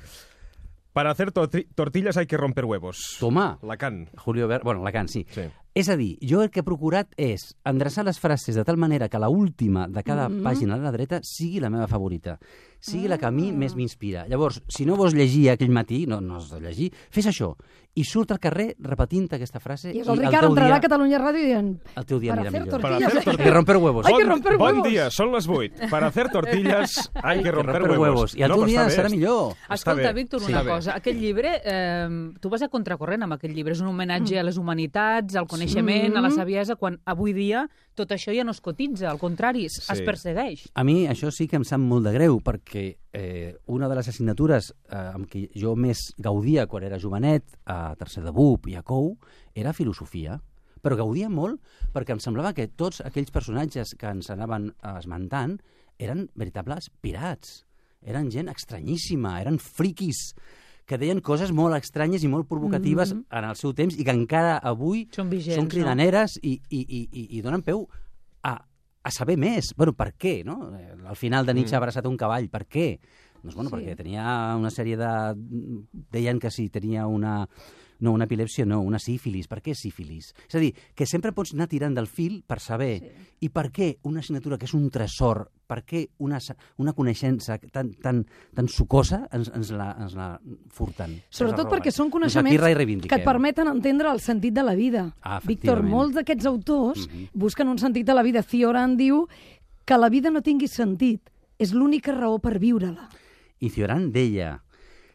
Para 0.94 1.12
hacer 1.12 1.32
torti- 1.32 1.68
tortillas 1.74 2.18
hay 2.18 2.26
que 2.28 2.36
romper 2.38 2.66
huevos. 2.66 3.16
Toma. 3.20 3.58
Lacan. 3.62 4.10
Julio 4.18 4.48
Verne, 4.48 4.64
bueno, 4.64 4.84
Lacan, 4.84 5.08
sí. 5.08 5.26
Sí. 5.30 5.44
És 5.74 5.88
a 5.88 5.96
dir, 5.96 6.18
jo 6.20 6.42
el 6.44 6.50
que 6.52 6.60
he 6.60 6.64
procurat 6.68 7.08
és 7.16 7.56
endreçar 7.64 8.04
les 8.04 8.20
frases 8.20 8.58
de 8.60 8.64
tal 8.68 8.76
manera 8.76 9.08
que 9.08 9.18
la 9.20 9.30
última 9.30 9.88
de 9.88 10.04
cada 10.04 10.28
Mm-hmm. 10.28 10.44
pàgina 10.44 10.76
de 10.78 10.84
la 10.84 10.92
dreta 10.92 11.22
sigui 11.24 11.62
la 11.62 11.70
meva 11.70 11.88
favorita, 11.88 12.38
sigui 12.80 13.08
la 13.08 13.18
que 13.18 13.26
a 13.26 13.30
Ah. 13.30 13.32
mi 13.32 13.52
més 13.54 13.76
m'inspira. 13.76 14.28
Llavors, 14.28 14.62
si 14.68 14.86
no 14.86 14.98
vols 14.98 15.14
llegir 15.14 15.50
aquell 15.50 15.70
matí, 15.72 16.06
no, 16.08 16.20
no 16.20 16.38
has 16.38 16.50
de 16.50 16.60
llegir, 16.60 16.92
fes 17.10 17.26
això, 17.28 17.56
i 17.94 18.04
surt 18.04 18.32
al 18.32 18.40
carrer 18.40 18.76
repetint 18.80 19.28
aquesta 19.34 19.60
frase 19.60 19.92
I 19.94 20.00
el 20.00 20.10
el 20.10 20.18
Ricard 20.20 20.40
teu 20.46 20.50
entrarà 20.52 20.68
dia, 20.68 20.76
a 20.76 20.82
Catalunya 20.82 21.20
Ràdio 21.20 21.44
dient... 21.44 21.80
el 21.96 22.06
teu 22.06 22.20
dia 22.20 22.32
Para 22.32 22.42
anirà 22.42 22.50
hacer 22.50 22.62
millor. 22.66 22.82
Para 22.82 22.98
tortillas. 22.98 23.08
hacer 23.12 23.18
Hay 23.18 23.20
Hay 23.22 23.26
tortillas. 23.26 23.48
que 23.48 23.54
romper 23.58 23.78
huevos. 23.78 24.06
Hay 24.06 24.14
que 24.16 24.24
Bon- 24.24 24.32
romper 24.32 24.58
bon 24.58 24.68
huevos. 24.76 24.88
dia, 24.90 25.10
són 25.12 25.32
les 25.34 25.48
8. 25.48 25.90
Para 25.90 26.08
hacer 26.08 26.30
tortillas 26.32 27.12
hay 27.24 27.44
que 27.44 27.52
romper, 27.52 27.80
romper 27.82 28.00
huevos. 28.00 28.36
I 28.36 28.44
el 28.44 28.50
No, 28.50 28.56
teu 28.56 28.66
dia 28.66 28.86
serà 28.90 29.10
millor. 29.10 29.56
Escolta, 29.70 30.08
bé. 30.08 30.14
Víctor, 30.14 30.40
Sí. 30.42 30.52
una 30.52 30.64
bé. 30.64 30.70
cosa. 30.72 30.96
Aquest 30.96 31.18
llibre, 31.20 31.62
eh, 31.66 32.32
tu 32.40 32.50
vas 32.50 32.62
a 32.62 32.68
contracorrent 32.70 33.24
amb 33.24 33.34
aquest 33.34 33.54
llibre. 33.54 33.74
És 33.74 33.82
un 33.82 33.88
homenatge 33.88 34.40
a 34.40 34.44
les 34.44 34.58
humanitats, 34.58 35.36
al 35.36 35.46
coneixement, 35.48 35.61
a 36.18 36.22
la 36.22 36.32
saviesa, 36.32 36.76
quan 36.76 37.00
avui 37.06 37.34
dia 37.34 37.68
tot 37.96 38.12
això 38.12 38.34
ja 38.36 38.44
no 38.44 38.52
es 38.52 38.62
cotitza. 38.62 39.10
Al 39.12 39.20
contrari, 39.20 39.66
es, 39.66 39.74
Sí. 39.82 39.94
es 39.94 40.02
persegueix. 40.02 40.68
A 40.74 40.84
mi 40.84 41.08
això 41.08 41.32
sí 41.32 41.48
que 41.48 41.56
em 41.58 41.64
sap 41.64 41.80
molt 41.80 42.06
de 42.06 42.14
greu, 42.14 42.40
perquè 42.42 42.98
eh, 43.14 43.56
una 43.68 43.90
de 43.90 43.96
les 43.96 44.08
assignatures 44.08 44.72
eh, 44.90 44.96
amb 44.96 45.28
què 45.28 45.50
jo 45.56 45.76
més 45.76 46.14
gaudia 46.18 46.68
quan 46.68 46.84
era 46.84 47.00
jovenet, 47.00 47.44
a 47.66 47.96
tercer 47.96 48.24
de 48.24 48.32
BUP 48.32 48.68
i 48.68 48.76
a 48.76 48.84
COU, 48.84 49.18
era 49.56 49.74
filosofia. 49.74 50.42
Però 50.82 50.96
gaudia 50.98 51.30
molt 51.30 51.60
perquè 51.94 52.12
em 52.16 52.20
semblava 52.20 52.54
que 52.54 52.68
tots 52.68 53.02
aquells 53.06 53.30
personatges 53.30 53.94
que 54.00 54.08
ens 54.10 54.32
anaven 54.34 54.72
esmentant 54.98 55.60
eren 56.00 56.30
veritables 56.36 56.90
pirats. 57.02 57.66
Eren 58.02 58.32
gent 58.34 58.50
estranyíssima, 58.50 59.36
eren 59.42 59.60
friquis 59.60 60.34
que 60.86 60.98
deien 60.98 61.22
coses 61.22 61.52
molt 61.52 61.76
estranyes 61.78 62.24
i 62.24 62.28
molt 62.28 62.48
provocatives 62.50 63.14
mm 63.14 63.18
-hmm. 63.20 63.38
en 63.40 63.50
el 63.50 63.56
seu 63.56 63.74
temps 63.74 63.98
i 63.98 64.04
que 64.04 64.12
encara 64.12 64.58
avui 64.58 65.08
Són 65.12 65.30
vigents, 65.30 65.56
són 65.56 65.66
no? 65.66 65.70
cridaneres 65.70 66.40
i, 66.42 66.62
i, 66.70 66.80
i, 66.80 67.10
i, 67.12 67.38
i 67.38 67.42
donen 67.42 67.62
peu 67.62 67.88
a, 68.44 68.66
a 69.04 69.12
saber 69.12 69.38
més. 69.38 69.74
Bueno, 69.76 69.94
per 69.94 70.14
què, 70.18 70.44
no? 70.46 70.76
Eh, 70.78 70.96
Al 71.08 71.16
final 71.16 71.46
de 71.46 71.54
Nietzsche 71.54 71.76
ha 71.76 71.80
abraçat 71.80 72.06
un 72.06 72.18
cavall, 72.18 72.50
per 72.50 72.68
què? 72.68 73.00
Doncs, 73.42 73.56
bueno, 73.56 73.70
Sí. 73.70 73.76
perquè 73.76 73.96
tenia 73.98 74.56
una 74.56 74.70
sèrie 74.70 74.98
de... 74.98 75.36
Deien 76.12 76.40
que 76.40 76.52
sí, 76.52 76.70
tenia 76.70 77.08
una... 77.08 77.48
No, 78.02 78.14
una 78.14 78.26
epilèpsia 78.26 78.66
no, 78.66 78.80
una 78.82 78.98
sífilis. 78.98 79.48
Per 79.48 79.62
què 79.62 79.76
sífilis? 79.76 80.34
És 80.48 80.56
a 80.56 80.60
dir, 80.60 80.74
que 80.96 81.06
sempre 81.06 81.34
pots 81.34 81.54
anar 81.54 81.68
tirant 81.70 81.94
del 81.94 82.08
fil 82.08 82.44
per 82.48 82.60
saber. 82.60 83.00
Sí. 83.00 83.28
I 83.46 83.50
per 83.50 83.72
què 83.72 84.00
una 84.04 84.22
assignatura 84.22 84.58
que 84.58 84.66
és 84.66 84.74
un 84.74 84.90
tresor, 84.90 85.52
per 85.72 85.86
què 85.88 86.02
una, 86.20 86.40
una 86.84 86.92
coneixença 86.98 87.56
tan, 87.72 87.94
tan, 88.04 88.26
tan 88.54 88.68
sucosa 88.68 89.22
ens, 89.32 89.48
ens, 89.56 89.70
la, 89.72 89.92
ens 90.04 90.16
la 90.20 90.28
furten? 90.76 91.14
Sobretot 91.32 91.70
perquè 91.72 91.94
són 91.96 92.10
Doncs 92.10 92.18
coneixements 92.36 93.08
que 93.08 93.16
et 93.22 93.24
permeten 93.24 93.70
entendre 93.72 94.12
el 94.12 94.20
sentit 94.20 94.54
de 94.58 94.64
la 94.68 94.76
vida. 94.76 95.06
Ah, 95.24 95.40
Víctor, 95.46 95.80
molts 95.88 96.18
d'aquests 96.18 96.46
autors 96.52 97.08
Mhm. 97.08 97.30
busquen 97.34 97.70
un 97.72 97.80
sentit 97.80 98.06
de 98.06 98.14
la 98.18 98.24
vida. 98.24 98.44
Cioran 98.44 98.98
diu 98.98 99.28
que 99.86 99.98
la 99.98 100.10
vida 100.10 100.30
no 100.30 100.42
tingui 100.42 100.68
sentit 100.68 101.30
és 101.58 101.72
l'única 101.74 102.12
raó 102.12 102.40
per 102.40 102.60
viure-la. 102.60 103.08
I 103.60 103.70
Cioran 103.70 104.12
deia, 104.12 104.64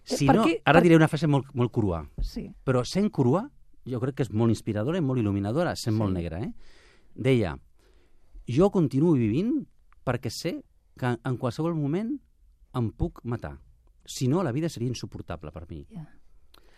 Si 0.05 0.25
per 0.25 0.37
no, 0.37 0.45
què- 0.47 0.61
ara 0.65 0.79
per- 0.79 0.83
diré 0.85 0.97
una 0.97 1.09
frase 1.09 1.27
molt, 1.27 1.47
molt 1.53 1.73
crua, 1.73 2.09
Sí. 2.23 2.49
però 2.65 2.85
sent 2.85 3.11
crua 3.11 3.51
jo 3.85 4.01
crec 4.01 4.15
que 4.17 4.23
és 4.23 4.33
molt 4.33 4.51
inspiradora 4.51 4.99
i 4.99 5.01
molt 5.03 5.21
il·luminadora, 5.21 5.77
sent 5.77 5.95
Sí. 5.95 5.99
molt 5.99 6.13
negra, 6.15 6.41
eh? 6.41 6.53
Deia, 7.15 7.59
jo 8.47 8.71
continuo 8.71 9.13
vivint 9.15 9.67
perquè 10.07 10.31
sé 10.31 10.61
que 10.97 11.17
en 11.19 11.37
qualsevol 11.37 11.75
moment 11.77 12.15
em 12.77 12.91
puc 12.95 13.21
matar. 13.25 13.57
Si 14.07 14.29
no, 14.31 14.43
la 14.47 14.53
vida 14.55 14.69
seria 14.71 14.89
insuportable 14.89 15.51
per 15.53 15.67
mi. 15.69 15.83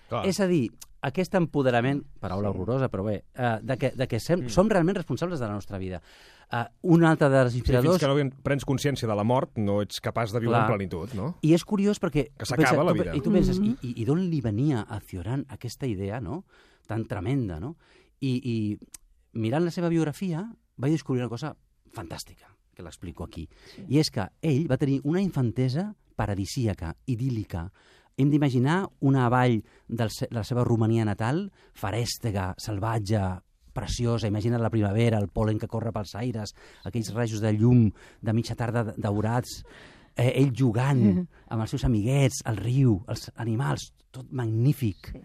Clar. 0.09 0.23
És 0.25 0.39
a 0.41 0.47
dir, 0.49 0.71
aquest 1.05 1.35
empoderament, 1.37 2.01
paraula 2.19 2.49
horrorosa, 2.49 2.89
però 2.89 3.03
bé, 3.05 3.19
uh, 3.37 3.59
de 3.61 3.77
que, 3.77 3.91
de 3.93 4.07
que 4.09 4.19
sem, 4.19 4.47
mm. 4.47 4.49
som 4.55 4.71
realment 4.73 4.97
responsables 4.97 5.39
de 5.39 5.47
la 5.47 5.53
nostra 5.53 5.77
vida. 5.79 6.01
Uh, 6.49 6.63
un 6.95 7.05
altre 7.05 7.29
dels 7.29 7.53
Sí, 7.53 7.61
fins 7.61 7.69
inspiradors... 7.77 8.01
que 8.01 8.09
no 8.09 8.43
prens 8.43 8.65
consciència 8.65 9.07
de 9.11 9.15
la 9.15 9.27
mort, 9.29 9.53
no 9.61 9.83
ets 9.85 10.01
capaç 10.01 10.33
de 10.33 10.41
viure 10.41 10.55
Clar. 10.57 10.63
en 10.65 10.73
plenitud, 10.73 11.13
no? 11.19 11.29
I 11.45 11.53
és 11.53 11.65
curiós 11.69 12.01
perquè... 12.01 12.31
Que 12.33 12.47
tu 12.47 12.55
s'acaba 12.55 12.65
penses- 12.65 12.87
la 12.89 12.95
tu 12.95 12.99
vida. 13.03 13.17
I 13.17 13.21
tu 13.21 13.33
penses, 13.35 13.61
Mhm. 13.61 13.77
i, 13.83 13.91
i, 13.91 14.03
i 14.03 14.07
d'on 14.09 14.25
li 14.31 14.41
venia 14.41 14.87
a 14.89 14.99
Cioran 15.05 15.45
aquesta 15.51 15.87
idea, 15.87 16.23
no?, 16.25 16.47
tan 16.89 17.05
tremenda, 17.05 17.61
no? 17.61 17.77
I, 18.25 18.33
i 18.41 18.57
mirant 19.37 19.67
la 19.69 19.71
seva 19.71 19.91
biografia 19.93 20.47
vaig 20.81 20.93
descobrir 20.97 21.21
una 21.21 21.29
cosa 21.29 21.53
fantàstica, 21.93 22.49
que 22.79 22.87
l'explico 22.87 23.27
aquí. 23.27 23.49
Sí. 23.75 23.85
I 23.91 23.99
és 24.05 24.13
que 24.15 24.29
ell 24.47 24.69
va 24.71 24.79
tenir 24.79 25.01
una 25.05 25.23
infantesa 25.25 25.91
paradisíaca, 26.19 26.95
idíl·lica. 27.11 27.67
Hem 28.19 28.31
d'imaginar 28.31 28.85
una 29.07 29.29
vall 29.31 29.61
del, 29.87 30.11
de 30.11 30.31
la 30.35 30.47
seva 30.47 30.65
Romania 30.67 31.05
natal, 31.07 31.45
farèstega, 31.79 32.53
salvatge, 32.59 33.21
preciosa, 33.79 34.27
imagina 34.27 34.59
la 34.59 34.73
primavera, 34.75 35.21
el 35.23 35.29
polen 35.31 35.59
que 35.59 35.69
corre 35.71 35.93
pels 35.95 36.17
aires, 36.19 36.55
aquells 36.89 37.13
rajos 37.15 37.43
de 37.43 37.53
llum 37.55 37.85
de 38.23 38.35
mitja 38.35 38.57
tarda 38.59 38.89
daurats, 38.97 39.61
eh, 40.17 40.33
ell 40.33 40.51
jugant 40.51 41.05
amb 41.53 41.63
els 41.63 41.75
seus 41.75 41.87
amiguets, 41.87 42.43
el 42.51 42.59
riu, 42.59 42.97
els 43.07 43.29
animals, 43.37 43.93
tot 44.15 44.31
magnífic. 44.35 45.13
Sí. 45.15 45.23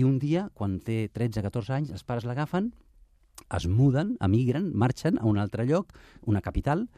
I 0.00 0.04
un 0.06 0.20
dia, 0.22 0.46
quan 0.54 0.78
té 0.86 1.08
13-14 1.12 1.76
anys, 1.76 1.92
els 1.96 2.06
pares 2.06 2.24
l'agafen, 2.24 2.70
es 3.56 3.66
muden, 3.68 4.16
emigren, 4.20 4.70
marxen 4.74 5.18
a 5.18 5.24
un 5.26 5.38
altre 5.38 5.66
lloc, 5.66 5.92
una 6.26 6.40
capital, 6.40 6.88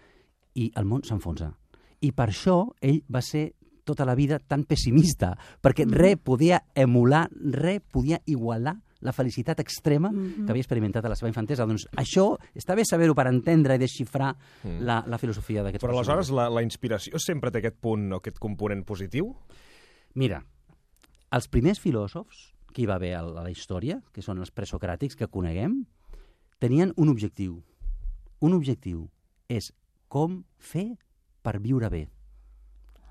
i 0.54 0.70
el 0.76 0.84
món 0.84 1.02
s'enfonsa. 1.02 1.54
I 2.00 2.12
per 2.12 2.28
això 2.30 2.72
ell 2.80 3.02
va 3.12 3.22
ser 3.22 3.54
tota 3.84 4.04
la 4.04 4.14
vida 4.14 4.38
tan 4.38 4.64
pessimista, 4.64 5.36
perquè 5.62 5.86
Mm. 5.86 5.92
res 5.92 6.16
podia 6.22 6.62
emular, 6.74 7.28
res 7.32 7.80
podia 7.90 8.20
igualar 8.26 8.76
la 9.00 9.12
felicitat 9.12 9.58
extrema 9.58 10.12
Mhm. 10.12 10.44
que 10.46 10.52
havia 10.52 10.60
experimentat 10.62 11.04
a 11.04 11.08
la 11.08 11.16
seva 11.16 11.28
infantesa. 11.28 11.66
Doncs 11.66 11.88
això 11.96 12.38
està 12.54 12.76
bé 12.76 12.84
saber-ho 12.84 13.14
per 13.16 13.26
entendre 13.26 13.74
i 13.74 13.78
desxifrar 13.78 14.36
Mm. 14.62 14.80
la, 14.82 15.02
la 15.06 15.18
filosofia 15.18 15.62
d'aquests 15.64 15.82
Però 15.84 15.96
aleshores 15.96 16.30
la, 16.30 16.48
la 16.48 16.62
inspiració 16.62 17.18
sempre 17.18 17.50
té 17.50 17.58
aquest 17.58 17.80
punt 17.80 18.12
o 18.12 18.16
aquest 18.16 18.38
component 18.38 18.84
positiu? 18.84 19.34
Mira, 20.14 20.44
els 21.32 21.48
primers 21.48 21.80
filòsofs 21.80 22.52
que 22.72 22.82
hi 22.82 22.86
va 22.86 22.94
haver 22.94 23.14
a 23.16 23.22
la 23.22 23.50
història, 23.50 24.00
que 24.12 24.22
són 24.22 24.38
els 24.38 24.52
presocràtics 24.54 25.16
que 25.16 25.26
coneguem, 25.28 25.84
tenien 26.62 26.92
un 26.96 27.08
objectiu. 27.10 27.56
Un 28.38 28.54
objectiu 28.54 29.08
és 29.50 29.72
com 30.06 30.42
fer 30.62 30.92
per 31.42 31.56
viure 31.58 31.88
bé. 31.90 32.04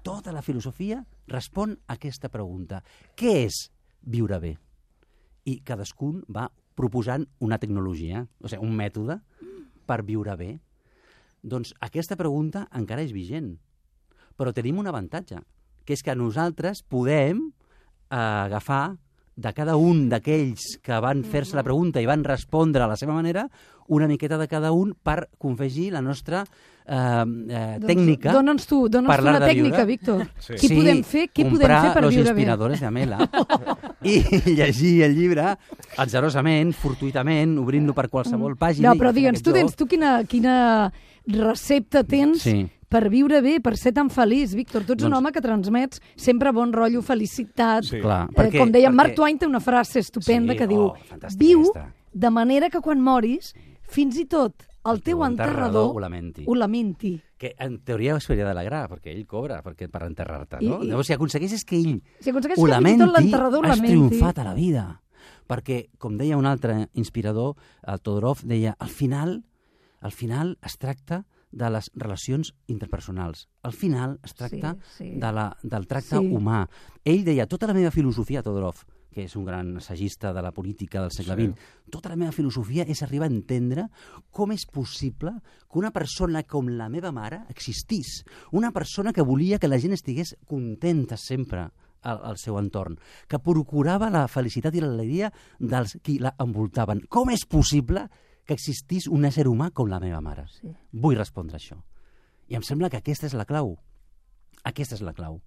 Tota 0.08 0.31
la 0.31 0.41
filosofia 0.41 1.01
respon 1.27 1.75
a 1.86 1.98
aquesta 1.98 2.31
pregunta. 2.31 2.79
Què 3.20 3.34
és 3.43 3.65
viure 4.08 4.39
bé? 4.39 4.53
I 5.43 5.58
cadascun 5.67 6.22
va 6.31 6.48
proposant 6.79 7.27
una 7.43 7.60
tecnologia, 7.60 8.24
o 8.39 8.48
sigui, 8.48 8.63
un 8.63 8.77
mètode 8.77 9.20
per 9.86 10.00
viure 10.08 10.38
bé. 10.39 10.53
Doncs 11.43 11.74
aquesta 11.84 12.15
pregunta 12.15 12.70
encara 12.77 13.03
és 13.03 13.12
vigent. 13.12 13.58
Però 14.39 14.55
tenim 14.55 14.79
un 14.79 14.88
avantatge, 14.88 15.41
que 15.84 15.98
és 15.98 16.05
que 16.05 16.15
nosaltres 16.15 16.86
podem 16.88 17.50
eh, 17.51 18.15
agafar 18.15 18.96
de 19.41 19.53
cada 19.57 19.75
un 19.75 20.07
d'aquells 20.12 20.77
que 20.83 21.00
van 21.03 21.24
fer-se 21.27 21.57
la 21.57 21.63
pregunta 21.65 22.01
i 22.01 22.07
van 22.10 22.24
respondre 22.24 22.83
a 22.83 22.89
la 22.91 22.98
seva 23.00 23.15
manera, 23.17 23.48
una 23.91 24.07
miqueta 24.07 24.38
de 24.38 24.48
cada 24.48 24.71
un 24.71 24.93
per 25.03 25.29
confegir 25.38 25.89
la 25.91 26.01
nostra 26.01 26.43
eh, 26.45 26.95
eh, 26.95 27.24
Doncs 27.25 27.88
tècnica. 27.88 28.31
Dona'ns 28.31 28.67
tu, 28.69 28.88
dona'ns 28.88 29.17
tu 29.19 29.27
una 29.27 29.41
tècnica, 29.41 29.83
viure. 29.83 29.86
Víctor. 29.89 30.24
Sí. 30.39 30.55
Què 30.62 30.69
podem 30.77 31.01
fer, 31.03 31.25
què 31.29 31.43
podem 31.43 31.57
comprar 31.57 31.81
fer 31.83 31.93
per 31.98 32.03
los 32.05 32.15
viure 32.15 32.29
bé? 32.29 32.36
inspiradores 32.38 32.79
de 32.79 32.88
Amela 32.88 33.19
i 34.03 34.17
llegir 34.60 34.93
el 35.07 35.15
llibre 35.17 35.48
atzarosament, 35.98 36.74
fortuitament, 36.77 37.57
obrint-lo 37.62 37.95
per 37.98 38.07
qualsevol 38.10 38.55
pàgina. 38.60 38.89
No, 38.91 39.00
però 39.00 39.12
digue'ns, 39.15 39.43
tu 39.43 39.53
tens, 39.55 39.75
tu 39.75 39.88
quina, 39.91 40.21
quina 40.29 40.55
recepta 41.27 42.05
tens 42.07 42.45
Sí. 42.48 42.62
Per 42.91 43.05
viure 43.10 43.39
bé, 43.41 43.60
per 43.63 43.77
ser 43.79 43.93
tan 43.95 44.10
feliç, 44.12 44.51
Víctor? 44.57 44.83
Tu 44.83 44.93
ets 44.98 45.03
un 45.05 45.12
Doncs- 45.13 45.17
home 45.21 45.31
que 45.31 45.41
transmets 45.41 46.01
sempre 46.19 46.51
bon 46.51 46.74
rotllo, 46.75 47.01
felicitat. 47.01 47.86
Sí. 47.88 48.01
Clar, 48.03 48.25
Eh, 48.29 48.36
perquè, 48.36 48.60
com 48.60 48.71
deia, 48.71 48.89
perquè... 48.89 48.95
Mark 49.00 49.15
Twain 49.15 49.39
té 49.39 49.48
una 49.48 49.62
frase 49.63 50.00
estupenda 50.03 50.53
Sí, 50.53 50.60
que 50.60 50.67
diu 50.67 50.81
oh, 50.89 50.95
fantàstica 51.07 51.39
viu 51.39 51.62
aquesta. 51.69 51.93
de 52.12 52.29
manera 52.29 52.69
que 52.69 52.81
quan 52.83 53.00
moris, 53.01 53.53
fins 53.88 54.17
i 54.19 54.25
tot 54.25 54.67
el, 54.83 55.01
teu 55.05 55.24
enterrador 55.24 55.95
ho 55.95 56.00
lamenti. 56.01 56.43
ho 56.45 56.55
lamenti. 56.55 57.13
Que 57.38 57.55
en 57.57 57.79
teoria 57.86 58.15
es 58.17 58.27
hauria 58.29 58.45
d'alegrar, 58.45 58.88
perquè 58.89 59.12
ell 59.15 59.25
cobra 59.25 59.62
perquè 59.63 59.88
per 59.89 60.03
enterrar-te, 60.03 60.57
no? 60.62 60.81
I- 60.81 60.86
i- 60.86 60.89
Llavors, 60.89 61.07
si 61.07 61.13
aconsegueixes 61.13 61.63
que 61.63 61.77
ell 61.77 62.01
Si 62.19 62.29
aconsegueix 62.29 62.60
ho 62.60 62.65
que 62.65 62.69
lamenti, 62.71 63.05
tot 63.05 63.15
l'enterrador 63.17 63.65
has 63.65 63.77
lamenti. 63.77 63.93
triomfat 63.95 64.39
a 64.39 64.43
la 64.43 64.53
vida. 64.53 65.01
Perquè, 65.48 65.89
com 65.98 66.17
deia 66.17 66.38
un 66.38 66.45
altre 66.45 66.89
inspirador, 66.93 67.55
el 67.86 68.00
Todorov, 68.01 68.41
deia, 68.43 68.75
al 68.79 68.89
final, 68.89 69.43
al 70.01 70.12
final 70.12 70.57
es 70.63 70.77
tracta 70.77 71.25
de 71.51 71.70
les 71.70 71.91
relacions 71.96 72.53
interpersonals. 72.67 73.48
Al 73.63 73.74
final 73.74 74.20
es 74.24 74.34
tracta 74.34 74.75
Sí, 74.98 75.03
sí. 75.03 75.10
De 75.20 75.31
la, 75.31 75.58
del 75.63 75.88
tracte 75.88 76.17
Sí. 76.17 76.25
humà. 76.31 76.67
Ell 77.03 77.24
deia, 77.25 77.48
tota 77.48 77.67
la 77.67 77.74
meva 77.74 77.91
filosofia, 77.91 78.41
Todorov, 78.41 78.86
que 79.12 79.25
és 79.25 79.36
un 79.36 79.43
gran 79.43 79.75
assagista 79.77 80.31
de 80.31 80.41
la 80.41 80.53
política 80.53 81.01
del 81.01 81.12
segle 81.12 81.36
Sí. 81.36 81.48
XX, 81.50 81.60
tota 81.91 82.10
la 82.10 82.15
meva 82.15 82.31
filosofia 82.31 82.84
és 82.88 83.01
arribar 83.03 83.27
a 83.27 83.31
entendre 83.34 83.89
com 84.31 84.51
és 84.53 84.65
possible 84.65 85.34
que 85.70 85.77
una 85.79 85.91
persona 85.91 86.43
com 86.43 86.67
la 86.70 86.88
meva 86.88 87.12
mare 87.12 87.41
existís. 87.50 88.24
Una 88.51 88.72
persona 88.72 89.12
que 89.12 89.22
volia 89.22 89.60
que 89.60 89.67
la 89.67 89.77
gent 89.79 89.91
estigués 89.93 90.38
contenta 90.48 91.17
sempre 91.17 91.72
al, 92.03 92.20
al 92.24 92.38
seu 92.38 92.58
entorn, 92.58 92.98
que 93.27 93.38
procurava 93.39 94.10
la 94.10 94.27
felicitat 94.27 94.74
i 94.74 94.79
l'alegria 94.81 95.31
dels 95.60 95.98
qui 96.01 96.17
la 96.17 96.34
envoltaven. 96.39 97.01
Com 97.10 97.29
és 97.29 97.46
possible 97.46 98.08
que 98.08 98.30
existís 98.53 99.08
un 99.08 99.25
ésser 99.25 99.48
humà 99.48 99.72
com 99.72 99.88
la 99.89 100.00
meva 100.00 100.22
mare? 100.22 100.46
Sí. 100.60 100.72
Vull 100.91 101.17
respondre 101.17 101.58
això. 101.58 101.77
I 102.51 102.55
em 102.60 102.63
sembla 102.67 102.89
que 102.89 102.98
aquesta 103.00 103.25
és 103.27 103.34
la 103.38 103.46
clau. 103.46 103.77
Aquesta 104.63 104.96
és 104.96 105.01
la 105.01 105.13
clau. 105.13 105.39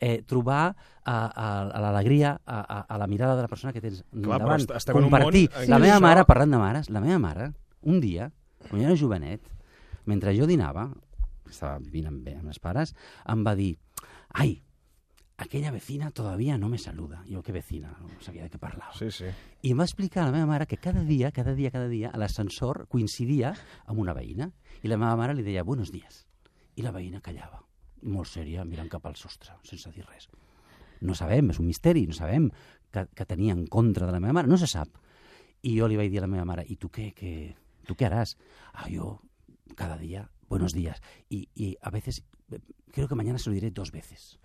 Eh, 0.00 0.22
trobar 0.24 0.74
a, 1.04 1.14
a, 1.14 1.46
a 1.68 1.80
l'alegria, 1.84 2.32
a, 2.46 2.60
a, 2.60 2.78
a 2.88 2.98
la 2.98 3.06
mirada 3.06 3.36
de 3.36 3.42
la 3.44 3.48
persona 3.48 3.72
que 3.72 3.82
tens 3.84 4.02
Clar, 4.10 4.38
davant. 4.40 4.64
estem 4.76 4.96
en 4.96 5.04
un 5.04 5.10
Compartir. 5.10 5.50
món 5.52 5.62
en 5.62 5.70
La 5.70 5.78
meva 5.78 5.96
això- 5.98 6.02
mare, 6.06 6.24
parlant 6.24 6.50
de 6.56 6.58
mares, 6.62 6.88
la 6.90 7.00
meva 7.04 7.18
mare, 7.20 7.50
un 7.82 8.00
dia, 8.00 8.30
quan 8.70 8.80
jo 8.80 8.86
era 8.88 8.96
jovenet, 8.96 9.42
mentre 10.06 10.32
jo 10.36 10.46
dinava, 10.48 10.88
estava 11.50 11.78
vivint 11.84 12.08
amb, 12.08 12.26
amb 12.32 12.48
els 12.48 12.58
pares, 12.58 12.94
em 13.28 13.44
va 13.44 13.54
dir, 13.54 13.74
ai, 14.32 14.62
aquella 15.40 15.70
vecina 15.70 16.10
todavía 16.10 16.58
no 16.58 16.68
me 16.68 16.78
saluda. 16.78 17.24
Jo, 17.24 17.40
què 17.42 17.52
vecina? 17.56 17.94
No 18.04 18.20
sabia 18.20 18.44
de 18.44 18.52
què 18.52 18.58
parlava. 18.60 18.92
Sí, 18.98 19.08
sí. 19.10 19.30
I 19.64 19.72
em 19.72 19.80
va 19.80 19.86
explicar 19.88 20.22
a 20.22 20.26
la 20.28 20.34
meva 20.34 20.48
mare 20.50 20.66
que 20.68 20.76
cada 20.76 21.00
dia, 21.08 21.30
cada 21.32 21.54
dia, 21.56 21.72
cada 21.72 21.88
dia, 21.88 22.12
l'ascensor 22.20 22.84
coincidia 22.92 23.54
amb 23.88 24.02
una 24.04 24.12
veïna. 24.12 24.50
I 24.84 24.92
la 24.92 24.98
meva 25.00 25.16
mare 25.16 25.34
li 25.34 25.44
deia, 25.46 25.64
buenos 25.64 25.92
días. 25.94 26.26
I 26.76 26.84
la 26.84 26.92
veïna 26.92 27.22
callava, 27.24 27.62
molt 28.04 28.28
sèria, 28.28 28.66
mirant 28.68 28.90
cap 28.92 29.08
al 29.08 29.16
sostre, 29.16 29.56
sense 29.64 29.92
dir 29.96 30.04
res. 30.04 30.28
No 31.00 31.16
sabem, 31.16 31.48
és 31.54 31.60
un 31.62 31.70
misteri, 31.70 32.04
no 32.06 32.16
sabem 32.16 32.50
que, 32.92 33.06
que 33.16 33.24
tenia 33.24 33.56
en 33.56 33.64
contra 33.66 34.06
de 34.06 34.12
la 34.12 34.20
meva 34.20 34.36
mare, 34.36 34.52
no 34.52 34.60
se 34.60 34.68
sap. 34.68 35.00
I 35.64 35.72
jo 35.78 35.88
li 35.88 35.96
vaig 35.96 36.12
dir 36.12 36.20
a 36.20 36.26
la 36.26 36.32
meva 36.34 36.44
mare, 36.44 36.66
i 36.68 36.76
tu 36.76 36.92
què, 36.92 37.10
què, 37.16 37.32
tu 37.88 37.96
què 37.96 38.10
haràs? 38.10 38.36
Ah, 38.74 38.92
jo, 38.92 39.16
cada 39.72 39.96
dia, 39.96 40.28
buenos 40.52 40.76
días. 40.76 41.00
Y, 41.30 41.48
y 41.54 41.78
a 41.80 41.88
veces, 41.88 42.24
creo 42.92 43.08
que 43.08 43.14
mañana 43.14 43.38
se 43.38 43.48
lo 43.48 43.54
diré 43.54 43.70
dos 43.70 43.90
veces. 43.90 44.38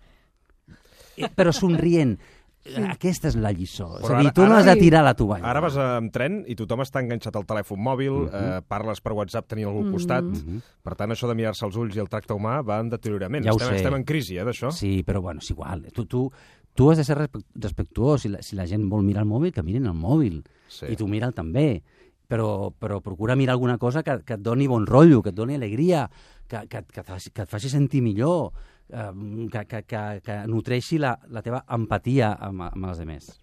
Eh, 1.16 1.28
Però 1.34 1.52
somrient. 1.52 2.18
Sí. 2.66 2.82
Aquesta 2.82 3.28
és 3.30 3.36
la 3.38 3.52
lliçó. 3.54 3.92
És 4.00 4.02
Però 4.08 4.16
a 4.16 4.18
dir, 4.18 4.26
ara- 4.26 4.34
tu 4.34 4.40
no 4.42 4.46
ara- 4.48 4.58
has 4.58 4.66
de 4.66 4.74
tirar 4.80 5.04
la 5.04 5.14
tovalla. 5.14 5.46
Ara 5.46 5.60
vas 5.62 5.76
amb 5.78 6.10
tren 6.12 6.40
i 6.50 6.56
tothom 6.58 6.80
està 6.82 6.98
enganxat 7.00 7.36
al 7.38 7.44
telèfon 7.46 7.78
mòbil, 7.78 8.10
Mhm. 8.10 8.34
eh, 8.34 8.60
parles 8.66 9.00
per 9.00 9.12
WhatsApp 9.12 9.46
tenint 9.46 9.68
algú 9.68 9.84
al 9.86 9.92
costat. 9.92 10.24
Mhm. 10.24 10.60
Per 10.82 10.94
tant, 10.96 11.10
això 11.12 11.28
de 11.28 11.36
mirar-se 11.36 11.64
els 11.64 11.76
ulls 11.76 11.94
i 11.94 12.00
el 12.00 12.08
tracte 12.08 12.34
humà 12.34 12.64
va 12.66 12.80
en 12.80 12.88
deteriorament. 12.90 13.44
Ja 13.44 13.52
estem, 13.52 13.68
sé. 13.68 13.76
estem 13.76 13.94
en 13.94 14.02
crisi, 14.04 14.36
eh, 14.36 14.44
d'això. 14.44 14.72
Sí, 14.72 15.04
però 15.04 15.20
bueno, 15.22 15.38
és 15.40 15.50
igual. 15.50 15.86
Tu, 15.92 16.06
tu, 16.06 16.32
tu 16.74 16.90
has 16.90 16.98
de 16.98 17.04
ser 17.04 17.16
respe- 17.16 17.44
respectuós. 17.54 18.22
Si 18.22 18.28
la, 18.28 18.42
si 18.42 18.56
la 18.56 18.66
gent 18.66 18.88
vol 18.90 19.04
mirar 19.04 19.22
el 19.22 19.28
mòbil, 19.28 19.52
que 19.52 19.62
mirin 19.62 19.86
el 19.86 19.94
mòbil. 19.94 20.42
Sí. 20.68 20.86
I 20.90 20.96
tu 20.96 21.06
mira'l 21.06 21.32
també. 21.32 21.82
Però, 22.28 22.72
però 22.76 23.00
procura 23.00 23.36
mirar 23.36 23.52
alguna 23.52 23.78
cosa 23.78 24.02
que, 24.02 24.24
que 24.24 24.34
et 24.34 24.40
doni 24.40 24.66
bon 24.66 24.84
rotllo, 24.84 25.22
que 25.22 25.28
et 25.28 25.34
doni 25.36 25.54
alegria, 25.54 26.10
que, 26.48 26.66
que, 26.66 26.82
que, 26.82 27.00
et, 27.00 27.06
faci, 27.06 27.30
que 27.30 27.42
et 27.42 27.48
faci 27.48 27.68
sentir 27.70 28.02
millor, 28.02 28.50
eh, 28.90 29.48
que, 29.52 29.64
que, 29.66 29.82
que, 29.84 30.04
que 30.24 30.38
nutreixi 30.46 30.98
la, 30.98 31.16
la 31.28 31.42
teva 31.42 31.64
empatia 31.68 32.34
amb, 32.38 32.68
amb 32.70 32.88
els 32.92 33.00
altres. 33.00 33.34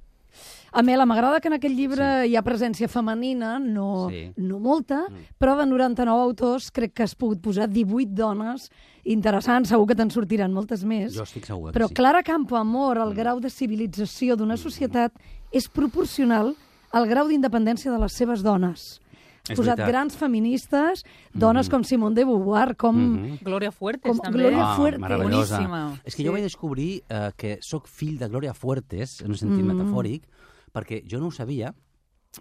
Amela, 0.74 1.06
m'agrada 1.06 1.38
que 1.40 1.48
en 1.52 1.54
aquest 1.60 1.76
llibre 1.78 2.06
sí. 2.24 2.32
hi 2.32 2.36
ha 2.36 2.42
presència 2.42 2.88
femenina, 2.90 3.60
no, 3.62 4.08
Sí. 4.10 4.24
no 4.42 4.58
molta, 4.58 5.04
però 5.38 5.54
de 5.60 5.68
99 5.70 6.24
autors 6.24 6.72
crec 6.74 6.96
que 6.98 7.04
has 7.06 7.14
pogut 7.14 7.44
posar 7.46 7.68
18 7.70 8.10
dones 8.18 8.72
interessants, 9.06 9.70
segur 9.70 9.86
que 9.86 9.96
te'n 10.00 10.10
sortiran 10.10 10.52
moltes 10.52 10.84
més. 10.84 11.14
Jo 11.14 11.28
estic 11.28 11.46
segur 11.46 11.72
Però 11.76 11.88
sí. 11.88 11.94
Clara 11.94 12.24
Campoamor, 12.26 12.98
el 12.98 13.14
grau 13.14 13.40
de 13.40 13.52
civilització 13.54 14.36
d'una 14.36 14.58
societat 14.58 15.14
és 15.52 15.70
proporcional 15.70 16.56
al 16.92 17.08
grau 17.08 17.28
d'independència 17.30 17.92
de 17.94 18.00
les 18.02 18.18
seves 18.18 18.42
dones. 18.42 19.00
Has 19.44 19.50
És 19.52 19.58
posat 19.60 19.76
veritat. 19.76 19.90
grans 19.92 20.16
feministes, 20.16 21.02
dones 21.34 21.68
com 21.68 21.84
Simone 21.84 22.16
de 22.16 22.24
Beauvoir, 22.24 22.78
com... 22.80 22.96
Mhm. 22.96 23.40
Gloria 23.44 23.74
Fuertes, 23.76 24.08
Com 24.14 24.22
també. 24.24 24.40
Gloria 24.40 24.62
Ah, 24.72 24.76
Fuertes. 24.78 25.02
meravellosa. 25.02 25.58
Boníssima. 25.58 26.00
És 26.06 26.16
que 26.16 26.24
jo 26.24 26.30
Sí. 26.30 26.34
vaig 26.38 26.44
descobrir 26.44 27.04
eh, 27.10 27.32
que 27.36 27.60
sóc 27.62 27.88
fill 27.90 28.18
de 28.18 28.30
Gloria 28.30 28.54
Fuertes, 28.54 29.20
en 29.20 29.32
un 29.32 29.36
sentit 29.36 29.60
Mm. 29.66 29.74
metafòric, 29.76 30.24
perquè 30.72 31.04
jo 31.06 31.20
no 31.20 31.28
ho 31.28 31.32
sabia, 31.32 31.76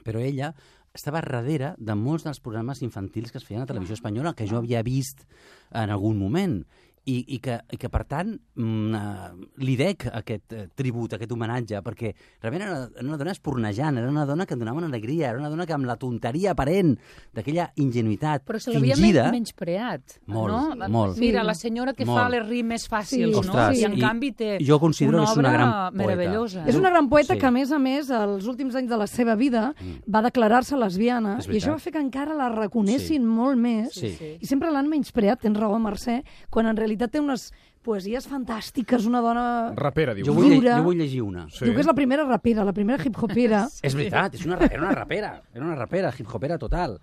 però 0.05 0.21
ella 0.21 0.55
estava 0.95 1.21
darrere 1.21 1.75
de 1.77 1.95
molts 1.97 2.23
dels 2.23 2.39
programes 2.39 2.83
infantils 2.83 3.33
que 3.33 3.39
es 3.39 3.45
feien 3.45 3.63
a 3.63 3.67
Televisió 3.67 3.95
Espanyola, 3.95 4.35
que 4.35 4.47
jo 4.47 4.59
havia 4.59 4.81
vist 4.85 5.25
en 5.73 5.91
algun 5.91 6.17
moment. 6.17 6.65
I, 7.05 7.17
i, 7.35 7.39
que, 7.43 7.57
i 7.75 7.77
que, 7.83 7.89
per 7.91 8.05
tant, 8.07 8.29
mm, 8.55 8.95
eh, 8.95 9.47
li 9.67 9.73
dec 9.75 10.05
aquest 10.07 10.53
eh, 10.55 10.69
tribut, 10.79 11.17
aquest 11.17 11.33
homenatge, 11.35 11.81
perquè 11.83 12.13
realment 12.41 12.63
era 12.63 12.77
una, 12.77 13.03
una 13.09 13.17
dona 13.19 13.33
espornejant, 13.35 13.99
era 13.99 14.09
una 14.09 14.23
dona 14.25 14.47
que 14.47 14.55
donava 14.55 14.79
una 14.79 14.87
alegria, 14.87 15.31
era 15.31 15.41
una 15.41 15.51
dona 15.51 15.67
que 15.67 15.75
amb 15.75 15.85
la 15.89 15.97
tonteria 15.99 16.53
aparent 16.53 16.93
d'aquella 17.35 17.73
ingenuïtat 17.83 18.45
Però 18.47 18.61
se 18.63 18.71
l'havia 18.71 18.95
fingida... 18.95 19.25
men 19.25 19.41
menyspreat. 19.41 20.21
Molt, 20.31 20.55
no? 20.79 20.89
molt. 20.95 21.19
Mira, 21.19 21.43
la 21.43 21.57
senyora 21.59 21.93
que 21.93 22.07
Molt. 22.07 22.21
fa 22.21 22.29
les 22.31 22.47
rimes 22.47 22.87
fàcils, 22.89 23.27
Sí. 23.27 23.33
no? 23.35 23.41
Ostres, 23.43 23.81
I 23.81 23.85
en 23.91 23.99
canvi 23.99 24.31
té 24.39 24.53
jo 24.63 24.79
considero 24.79 25.19
una 25.19 25.27
que 25.27 25.33
és 25.33 25.37
una 25.43 25.49
obra 25.49 25.59
gran 25.59 25.73
poeta. 25.75 26.05
meravellosa. 26.05 26.65
És 26.71 26.79
una 26.79 26.91
gran 26.95 27.09
poeta 27.11 27.35
Sí. 27.35 27.41
que, 27.41 27.47
a 27.47 27.51
més 27.51 27.73
a 27.73 27.81
més, 27.83 28.11
als 28.15 28.47
últims 28.47 28.77
anys 28.79 28.89
de 28.95 28.97
la 29.03 29.09
seva 29.11 29.35
vida 29.35 29.75
va 30.07 30.23
declarar-se 30.23 30.79
lesbiana 30.79 31.39
i 31.51 31.59
això 31.59 31.75
va 31.75 31.79
fer 31.83 31.93
que 31.93 31.99
encara 31.99 32.39
la 32.39 32.49
reconessin 32.55 33.19
Sí. 33.23 33.27
molt 33.27 33.59
més 33.59 33.91
Sí. 33.93 34.15
sí. 34.15 34.37
i 34.41 34.47
sempre 34.47 34.71
l'han 34.71 34.87
menyspreat, 34.89 35.41
tens 35.43 35.59
raó, 35.59 35.81
Mercè, 35.83 36.23
quan 36.49 36.67
en 36.67 36.77
realitat 36.77 36.92
té 36.99 37.21
unes 37.21 37.53
poesies 37.83 38.27
fantàstiques, 38.29 39.07
una 39.07 39.21
dona... 39.21 39.45
Rapera, 39.77 40.15
dius. 40.15 40.27
Jo 40.29 40.35
vull, 40.37 40.53
Dura. 40.55 40.77
jo 40.79 40.85
vull 40.87 40.99
llegir 41.03 41.23
una. 41.23 41.47
Sí. 41.51 41.65
Diu 41.65 41.75
que 41.75 41.81
és 41.83 41.89
la 41.89 41.95
primera 41.95 42.25
rapera, 42.29 42.65
la 42.65 42.73
primera 42.77 43.03
hip-hopera. 43.03 43.65
És 43.87 43.95
veritat, 43.99 44.35
és 44.39 44.45
una, 44.47 44.57
ra- 44.61 44.69
era 44.71 44.83
una 44.83 44.95
rapera, 44.95 45.33
era 45.53 45.65
una 45.65 45.75
rapera, 45.75 46.13
hip-hopera 46.17 46.59
total. 46.59 46.99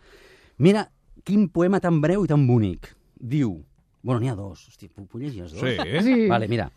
Mira, 0.57 0.85
quin 1.23 1.49
poema 1.49 1.79
tan 1.83 1.99
breu 2.01 2.23
i 2.23 2.31
tan 2.31 2.45
bonic. 2.47 2.93
Diu, 3.19 3.57
bueno, 4.01 4.21
n'hi 4.21 4.29
ha 4.31 4.35
dos, 4.39 4.67
hosti, 4.69 4.87
puc, 4.87 5.09
puc 5.11 5.21
llegir 5.21 5.43
els 5.43 5.53
dos? 5.53 5.61
Sí. 5.61 6.01
Sí. 6.05 6.27
Vale, 6.31 6.47
mira. 6.47 6.69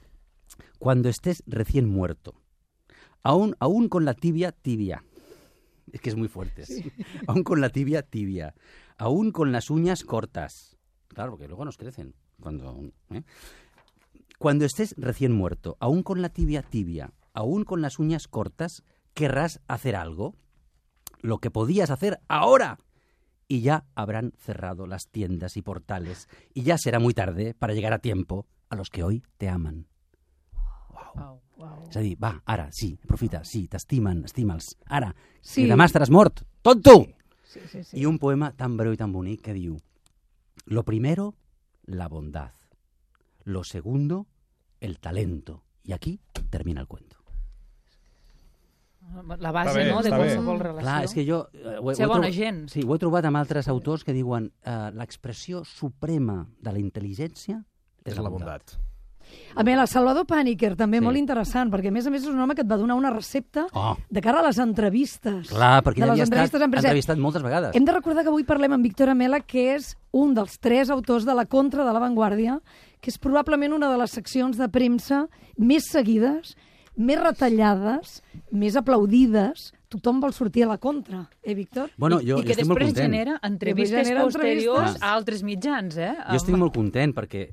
Cuando 0.79 1.09
estés 1.09 1.45
recién 1.47 1.89
muerto, 1.89 2.35
aún, 3.23 3.55
aún 3.61 3.89
con 3.89 4.05
la 4.05 4.15
tibia 4.15 4.51
tibia, 4.51 5.05
es 5.93 6.01
que 6.01 6.11
es 6.11 6.17
muy 6.17 6.27
fuerte, 6.27 6.65
aún 7.29 7.45
con 7.45 7.61
la 7.61 7.69
tibia 7.71 8.03
tibia, 8.03 8.55
aún 8.99 9.31
con 9.31 9.53
las 9.53 9.71
uñas 9.71 10.03
cortas, 10.03 10.77
claro, 11.09 11.31
porque 11.33 11.47
luego 11.47 11.65
nos 11.65 11.77
crecen, 11.77 12.15
cuando... 12.43 12.91
¿eh? 13.11 13.23
Cuando 14.39 14.65
estés 14.65 14.95
recién 14.99 15.33
muerto, 15.33 15.77
aún 15.79 16.03
con 16.03 16.21
la 16.21 16.29
tibia 16.29 16.63
tibia, 16.63 17.13
aún 17.33 17.65
con 17.65 17.81
las 17.81 17.99
uñas 17.99 18.27
cortas, 18.27 18.83
querrás 19.15 19.61
hacer 19.69 19.95
algo, 19.95 20.35
lo 21.21 21.39
que 21.39 21.51
podías 21.51 21.91
hacer 21.91 22.21
ahora. 22.29 22.79
Y 23.47 23.61
ya 23.61 23.85
habrán 23.95 24.33
cerrado 24.39 24.87
las 24.87 25.09
tiendas 25.09 25.57
y 25.57 25.63
portales, 25.63 26.29
y 26.55 26.63
ya 26.63 26.77
será 26.77 26.99
muy 26.99 27.15
tarde 27.15 27.55
para 27.55 27.73
llegar 27.75 27.93
a 27.93 28.01
tiempo 28.01 28.47
a 28.69 28.75
los 28.77 28.91
que 28.91 29.05
hoy 29.05 29.23
te 29.37 29.49
aman. 29.49 29.87
Wow, 31.15 31.41
wow. 31.59 31.89
És 31.91 31.97
a 31.97 32.01
dir, 32.01 32.17
va, 32.17 32.43
ara, 32.47 32.71
sí, 32.73 32.99
aprofita, 33.05 33.43
sí, 33.45 33.67
t'estimen, 33.69 34.25
estima'ls, 34.25 34.79
ara, 34.87 35.15
Sí. 35.43 35.61
sí. 35.61 35.63
que 35.67 35.75
demà 35.75 35.85
estaràs 35.85 36.11
mort, 36.11 36.41
tonto! 36.63 37.07
Sí, 37.45 37.61
sí, 37.69 37.85
sí. 37.85 38.01
Y 38.01 38.07
un 38.07 38.19
poema 38.19 38.53
tan 38.57 38.79
breu 38.79 38.95
y 38.95 38.97
tan 38.97 39.13
bonito 39.13 39.43
que 39.43 39.53
diu 39.53 39.77
Lo 40.65 40.85
primero, 40.85 41.35
la 41.85 42.09
bondad. 42.09 42.53
Lo 43.45 43.65
segundo, 43.65 44.27
el 44.81 44.99
talento. 45.01 45.65
Y 45.85 45.93
aquí 45.93 46.21
termina 46.51 46.81
el 46.81 46.87
cuento. 46.87 47.17
La 49.39 49.51
base, 49.53 49.79
bé, 49.79 49.91
no?, 49.91 50.01
de 50.01 50.09
està 50.11 50.17
bé. 50.17 50.23
qualsevol 50.29 50.61
relació. 50.63 50.85
Clar, 50.87 51.05
és 51.05 51.13
que 51.13 51.25
jo... 51.27 51.41
eh, 51.53 51.77
ho 51.83 51.91
he- 51.91 51.95
Ser 51.99 52.07
ho 52.07 52.07
he 52.07 52.13
bona 52.13 52.29
trobat- 52.29 52.37
gent. 52.37 52.61
Sí, 52.71 52.83
ho 52.87 52.95
he 52.95 52.99
trobat 53.03 53.27
amb 53.29 53.37
altres 53.37 53.69
autors 53.69 54.05
que 54.07 54.15
diuen 54.15 54.47
eh, 54.63 54.91
l'expressió 54.95 55.65
suprema 55.67 56.47
de 56.63 56.73
la 56.73 56.79
intel·ligència 56.81 57.59
És 58.07 58.17
la 58.17 58.31
bondat. 58.31 58.77
A 59.55 59.63
més, 59.63 59.77
la 59.77 59.87
Salvador 59.87 60.25
Pàniker, 60.27 60.75
també 60.77 60.99
Sí. 60.99 61.05
molt 61.05 61.17
interessant, 61.19 61.71
perquè 61.71 61.89
a 61.89 61.91
més 61.93 62.07
a 62.07 62.11
més 62.11 62.23
és 62.23 62.29
un 62.29 62.41
home 62.41 62.55
que 62.55 62.63
et 62.63 62.71
va 62.71 62.77
donar 62.77 62.95
una 62.97 63.11
recepta 63.11 63.67
Oh. 63.75 63.97
de 64.09 64.21
cara 64.21 64.41
a 64.41 64.43
les 64.47 64.59
entrevistes. 64.59 65.49
Clar, 65.49 65.83
perquè 65.85 66.03
ell 66.03 66.11
havia 66.11 66.25
estat 66.25 66.63
entrevistat 66.63 67.19
moltes 67.19 67.43
vegades. 67.43 67.75
Hem 67.77 67.85
de 67.85 67.93
recordar 67.93 68.23
que 68.23 68.29
avui 68.31 68.45
parlem 68.45 68.73
amb 68.73 68.83
Víctor 68.85 69.09
Amela, 69.11 69.41
que 69.41 69.75
és 69.75 69.97
un 70.13 70.35
dels 70.35 70.59
tres 70.59 70.91
autors 70.91 71.25
de 71.25 71.35
la 71.35 71.45
Contra 71.47 71.85
de 71.85 71.93
l'Avantguàrdia, 71.93 72.61
que 73.01 73.11
és 73.11 73.19
probablement 73.19 73.73
una 73.75 73.91
de 73.91 73.99
les 73.99 74.11
seccions 74.11 74.57
de 74.57 74.69
premsa 74.69 75.27
més 75.59 75.85
seguides, 75.91 76.57
més 76.97 77.19
retallades, 77.21 78.23
més 78.51 78.77
aplaudides. 78.77 79.73
Tothom 79.93 80.21
vol 80.21 80.33
sortir 80.33 80.65
a 80.65 80.69
la 80.69 80.79
contra, 80.79 81.29
eh, 81.43 81.55
Víctor? 81.55 81.91
Bueno, 81.99 82.21
I, 82.21 82.27
jo, 82.31 82.39
I 82.39 82.43
que 82.43 82.47
jo 82.49 82.53
estic 82.53 82.67
molt 82.67 82.79
després 82.81 82.95
content. 82.95 83.13
genera 83.13 83.41
entrevistes 83.43 84.07
genera 84.07 84.23
posteriors 84.25 84.79
entrevistes. 84.79 85.03
a 85.03 85.13
altres 85.13 85.43
mitjans, 85.43 85.97
eh? 85.99 86.15
Jo 86.31 86.37
estic 86.37 86.57
molt 86.57 86.75
content 86.75 87.13
perquè 87.15 87.51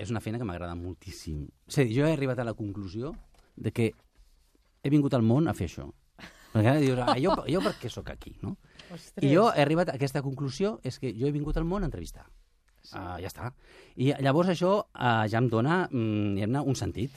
és 0.00 0.10
una 0.12 0.22
feina 0.24 0.40
que 0.40 0.46
m'agrada 0.48 0.76
moltíssim. 0.78 1.44
És 1.68 1.78
a 1.78 1.84
dir, 1.84 1.94
jo 1.98 2.06
he 2.08 2.12
arribat 2.14 2.40
a 2.40 2.46
la 2.48 2.56
conclusió 2.56 3.12
de 3.56 3.72
que 3.76 3.90
he 4.82 4.92
vingut 4.92 5.14
al 5.14 5.26
món 5.26 5.48
a 5.50 5.54
fer 5.56 5.68
això. 5.68 5.90
Perquè 6.50 6.66
ara 6.66 6.80
dius, 6.82 6.98
ah, 7.04 7.14
jo, 7.20 7.34
jo 7.46 7.60
per 7.62 7.76
què 7.78 7.90
sóc 7.92 8.08
aquí, 8.10 8.34
no? 8.42 8.56
Ostres. 8.90 9.22
I 9.22 9.32
jo 9.34 9.50
he 9.52 9.62
arribat 9.62 9.92
a 9.92 9.98
aquesta 9.98 10.22
conclusió, 10.24 10.78
és 10.82 10.98
que 10.98 11.12
jo 11.14 11.28
he 11.28 11.34
vingut 11.34 11.60
al 11.60 11.68
món 11.68 11.84
a 11.84 11.90
entrevistar. 11.90 12.24
Sí. 12.80 12.96
Uh, 12.96 13.18
ja 13.20 13.28
està. 13.28 13.50
I 14.00 14.14
llavors 14.24 14.50
això 14.50 14.78
uh, 14.80 15.26
ja 15.30 15.38
em 15.38 15.50
dona 15.52 15.82
mm, 15.92 16.56
un 16.64 16.78
sentit 16.78 17.14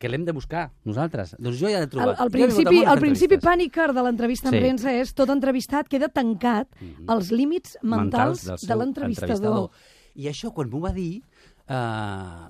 que 0.00 0.08
l'hem 0.08 0.24
de 0.24 0.32
buscar 0.32 0.70
nosaltres. 0.88 1.34
Doncs 1.40 1.58
jo 1.60 1.72
ja 1.72 1.80
l'he 1.82 1.88
trobat. 1.90 2.20
al 2.20 2.30
vingut 2.32 2.54
principi, 2.54 2.84
a 2.84 2.94
al 2.94 3.00
principi. 3.02 3.40
Pàniker 3.42 3.90
de 3.96 4.04
l'entrevista 4.06 4.48
en 4.48 4.54
Sí. 4.54 4.60
premsa 4.60 4.94
és 4.96 5.12
tot 5.16 5.28
entrevistat 5.28 5.88
queda 5.88 6.08
tancat 6.08 6.68
als 7.06 7.32
límits 7.32 7.76
mentals, 7.82 8.46
del 8.46 8.68
de 8.68 8.76
l'entrevistador. 8.76 9.68
I 10.14 10.28
això, 10.28 10.52
quan 10.52 10.70
m'ho 10.70 10.80
va 10.80 10.92
dir, 10.92 11.22
eh, 11.70 12.48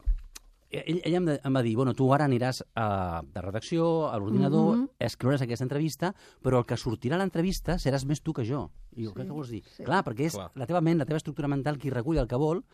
ell, 0.70 1.00
ell 1.04 1.14
em, 1.18 1.24
de- 1.26 1.40
em 1.44 1.54
va 1.56 1.62
dir, 1.66 1.74
bueno, 1.76 1.94
tu 1.98 2.08
ara 2.14 2.24
aniràs 2.28 2.62
a, 2.78 3.22
de 3.26 3.42
redacció, 3.42 4.08
a 4.08 4.16
l'ordinador, 4.18 4.76
Mhm. 4.76 4.88
escriuràs 4.98 5.42
aquesta 5.42 5.64
entrevista, 5.64 6.14
però 6.42 6.58
el 6.58 6.66
que 6.66 6.76
sortirà 6.76 7.14
a 7.16 7.18
l'entrevista 7.18 7.74
seràs 7.78 8.04
més 8.06 8.22
tu 8.22 8.32
que 8.32 8.44
jo. 8.44 8.70
I 8.96 9.04
jo, 9.04 9.12
què, 9.14 9.24
què 9.26 9.32
vols 9.34 9.50
dir? 9.50 9.62
Clar, 9.84 10.04
perquè 10.04 10.26
és 10.26 10.34
Clar. 10.34 10.50
la 10.54 10.66
teva 10.66 10.80
ment, 10.80 10.98
la 10.98 11.04
teva 11.06 11.18
estructura 11.18 11.48
mental 11.48 11.78
qui 11.78 11.90
recull 11.90 12.18
el 12.18 12.28
que 12.28 12.36
vol, 12.36 12.64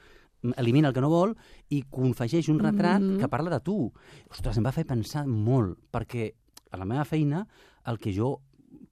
elimina 0.56 0.88
el 0.88 0.94
que 0.94 1.00
no 1.00 1.08
vol 1.08 1.34
i 1.70 1.82
confegeix 1.82 2.48
un 2.48 2.58
retrat 2.60 3.00
Mhm. 3.00 3.18
que 3.18 3.28
parla 3.28 3.50
de 3.50 3.60
tu. 3.60 3.90
Ostres, 4.30 4.56
em 4.58 4.64
va 4.64 4.72
fer 4.72 4.84
pensar 4.86 5.26
molt, 5.26 5.78
perquè 5.90 6.34
a 6.70 6.76
la 6.76 6.84
meva 6.84 7.04
feina 7.04 7.46
el 7.86 7.98
que 7.98 8.12
jo 8.12 8.40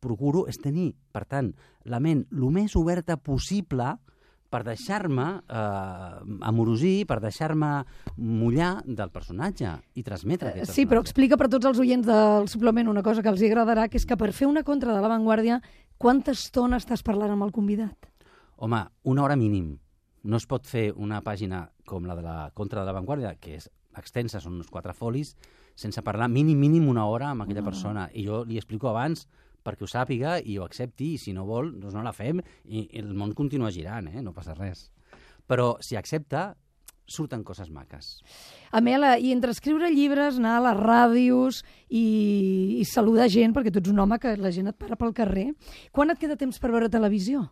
procuro 0.00 0.46
és 0.48 0.56
tenir, 0.58 0.94
per 1.12 1.24
tant, 1.26 1.54
la 1.84 2.00
ment 2.00 2.26
el 2.32 2.50
més 2.50 2.74
oberta 2.76 3.16
possible 3.18 3.98
per 4.54 4.62
deixar-me 4.62 5.24
eh, 5.50 6.38
amorosir, 6.46 7.04
per 7.10 7.18
deixar-me 7.24 7.72
mullar 8.16 8.76
del 8.86 9.10
personatge 9.10 9.72
i 9.98 10.04
transmetre 10.06 10.52
aquest 10.52 10.70
Sí, 10.70 10.84
però 10.86 11.00
personatge. 11.02 11.10
explica 11.10 11.38
per 11.40 11.48
tots 11.50 11.66
els 11.72 11.80
oients 11.82 12.06
del 12.06 12.46
suplement 12.52 12.88
una 12.92 13.02
cosa 13.02 13.22
que 13.24 13.32
els 13.32 13.42
agradarà, 13.42 13.88
que 13.90 13.98
és 13.98 14.06
que 14.06 14.16
per 14.20 14.30
fer 14.32 14.46
una 14.46 14.62
contra 14.62 14.94
de 14.94 15.00
l'avantguàrdia, 15.02 15.58
quanta 15.98 16.30
estona 16.36 16.78
estàs 16.78 17.02
parlant 17.02 17.34
amb 17.34 17.42
el 17.48 17.52
convidat? 17.52 18.06
Home, 18.56 18.84
una 19.10 19.24
hora 19.24 19.36
mínim. 19.36 19.72
No 20.24 20.38
es 20.38 20.46
pot 20.46 20.64
fer 20.70 20.92
una 20.96 21.18
pàgina 21.20 21.66
com 21.84 22.06
la 22.08 22.14
de 22.16 22.22
la 22.24 22.50
Contra 22.54 22.80
de 22.80 22.86
l'Avantguàrdia, 22.86 23.34
que 23.36 23.56
és 23.58 23.66
extensa, 23.98 24.40
són 24.40 24.54
uns 24.56 24.70
quatre 24.72 24.94
folis, 24.96 25.34
sense 25.76 26.00
parlar 26.02 26.30
mínim, 26.30 26.56
mínim 26.58 26.86
una 26.88 27.04
hora 27.10 27.32
amb 27.34 27.42
aquella 27.44 27.62
persona. 27.66 28.06
I 28.14 28.24
jo 28.24 28.44
li 28.48 28.56
explico 28.56 28.88
abans 28.88 29.26
perquè 29.64 29.86
ho 29.86 29.88
sàpiga 29.90 30.36
i 30.44 30.58
ho 30.58 30.64
accepti, 30.66 31.14
i 31.14 31.18
si 31.18 31.32
no 31.32 31.46
vol, 31.48 31.72
doncs 31.80 31.94
no 31.96 32.02
la 32.04 32.12
fem, 32.12 32.42
i, 32.68 32.84
i 32.92 33.00
el 33.00 33.14
món 33.16 33.32
continua 33.34 33.70
girant, 33.72 34.08
eh? 34.12 34.20
no 34.22 34.34
passa 34.36 34.54
res. 34.54 34.90
Però 35.48 35.74
si 35.80 35.96
accepta, 35.96 36.54
surten 37.06 37.42
coses 37.44 37.68
maques. 37.72 38.22
Amela, 38.72 39.18
i 39.20 39.32
entre 39.32 39.52
escriure 39.52 39.90
llibres, 39.92 40.38
anar 40.40 40.54
a 40.58 40.64
les 40.70 40.78
ràdios 40.80 41.62
i, 41.88 42.78
i 42.80 42.84
saludar 42.88 43.28
gent, 43.32 43.52
perquè 43.56 43.72
tu 43.72 43.80
ets 43.82 43.92
un 43.92 44.00
home 44.00 44.18
que 44.20 44.36
la 44.40 44.52
gent 44.54 44.70
et 44.72 44.76
para 44.80 44.96
pel 45.00 45.12
carrer, 45.16 45.50
quan 45.92 46.12
et 46.14 46.20
queda 46.20 46.36
temps 46.40 46.58
per 46.60 46.70
veure 46.72 46.88
televisió? 46.92 47.44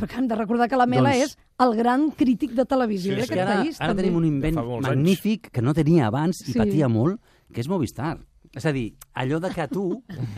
Perquè 0.00 0.18
hem 0.18 0.26
de 0.26 0.34
recordar 0.34 0.66
que 0.68 0.76
l'Amela 0.80 1.12
Doncs- 1.14 1.36
és 1.36 1.36
el 1.62 1.76
gran 1.78 2.08
crític 2.18 2.50
de 2.56 2.64
televisió 2.66 3.12
Sí, 3.14 3.20
sí. 3.20 3.20
d'aquest 3.28 3.42
ara, 3.44 3.58
país. 3.60 3.76
ara 3.80 3.92
també. 3.92 4.02
tenim 4.02 4.16
un 4.18 4.24
invent 4.26 4.56
magnífic 4.82 5.50
que 5.54 5.62
no 5.62 5.72
tenia 5.76 6.08
abans 6.08 6.40
i 6.48 6.52
Sí. 6.52 6.58
patia 6.58 6.88
molt, 6.88 7.20
que 7.52 7.60
és 7.60 7.68
Movistar. 7.68 8.18
És 8.54 8.64
a 8.66 8.72
dir, 8.72 8.84
allò 9.18 9.40
de 9.42 9.50
que 9.50 9.66
tu, 9.68 9.82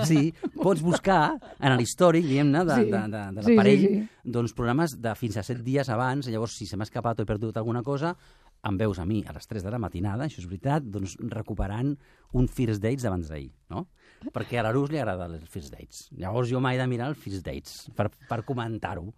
sí, 0.09 0.31
pots 0.63 0.81
buscar 0.83 1.35
en 1.61 1.77
l'històric, 1.77 2.25
diguem-ne, 2.25 2.65
de, 2.65 2.75
Sí. 2.81 2.91
de, 2.91 3.03
de, 3.13 3.23
de 3.37 3.43
Sí, 3.45 3.53
l'aparell, 3.55 3.81
sí, 3.85 3.93
sí. 4.01 4.31
doncs 4.37 4.55
programes 4.57 4.97
de 5.03 5.15
fins 5.15 5.37
a 5.37 5.43
set 5.45 5.61
dies 5.67 5.89
abans, 5.93 6.27
llavors 6.33 6.57
si 6.57 6.67
se 6.67 6.77
m'ha 6.77 6.89
escapat 6.89 7.21
o 7.21 7.23
he 7.23 7.29
perdut 7.29 7.57
alguna 7.61 7.83
cosa, 7.83 8.15
em 8.67 8.77
veus 8.81 8.99
a 8.99 9.05
mi 9.07 9.21
a 9.29 9.33
les 9.37 9.47
3 9.47 9.63
de 9.63 9.71
la 9.71 9.79
matinada, 9.79 10.25
això 10.27 10.41
és 10.41 10.47
veritat, 10.49 10.83
doncs 10.83 11.17
recuperant 11.31 11.93
un 12.33 12.49
First 12.49 12.83
Dates 12.83 13.05
d'abans 13.05 13.29
d'ahir, 13.29 13.53
no? 13.71 13.87
Perquè 14.33 14.59
a 14.59 14.65
l'Arús 14.65 14.91
li 14.91 14.99
agrada 14.99 15.29
els 15.29 15.45
First 15.53 15.71
Dates. 15.77 16.09
Llavors 16.17 16.49
jo 16.51 16.59
m'he 16.65 16.73
de 16.81 16.87
mirar 16.91 17.07
el 17.13 17.15
First 17.21 17.45
Dates 17.47 17.91
per, 17.95 18.09
per 18.29 18.41
comentar-ho. 18.49 19.13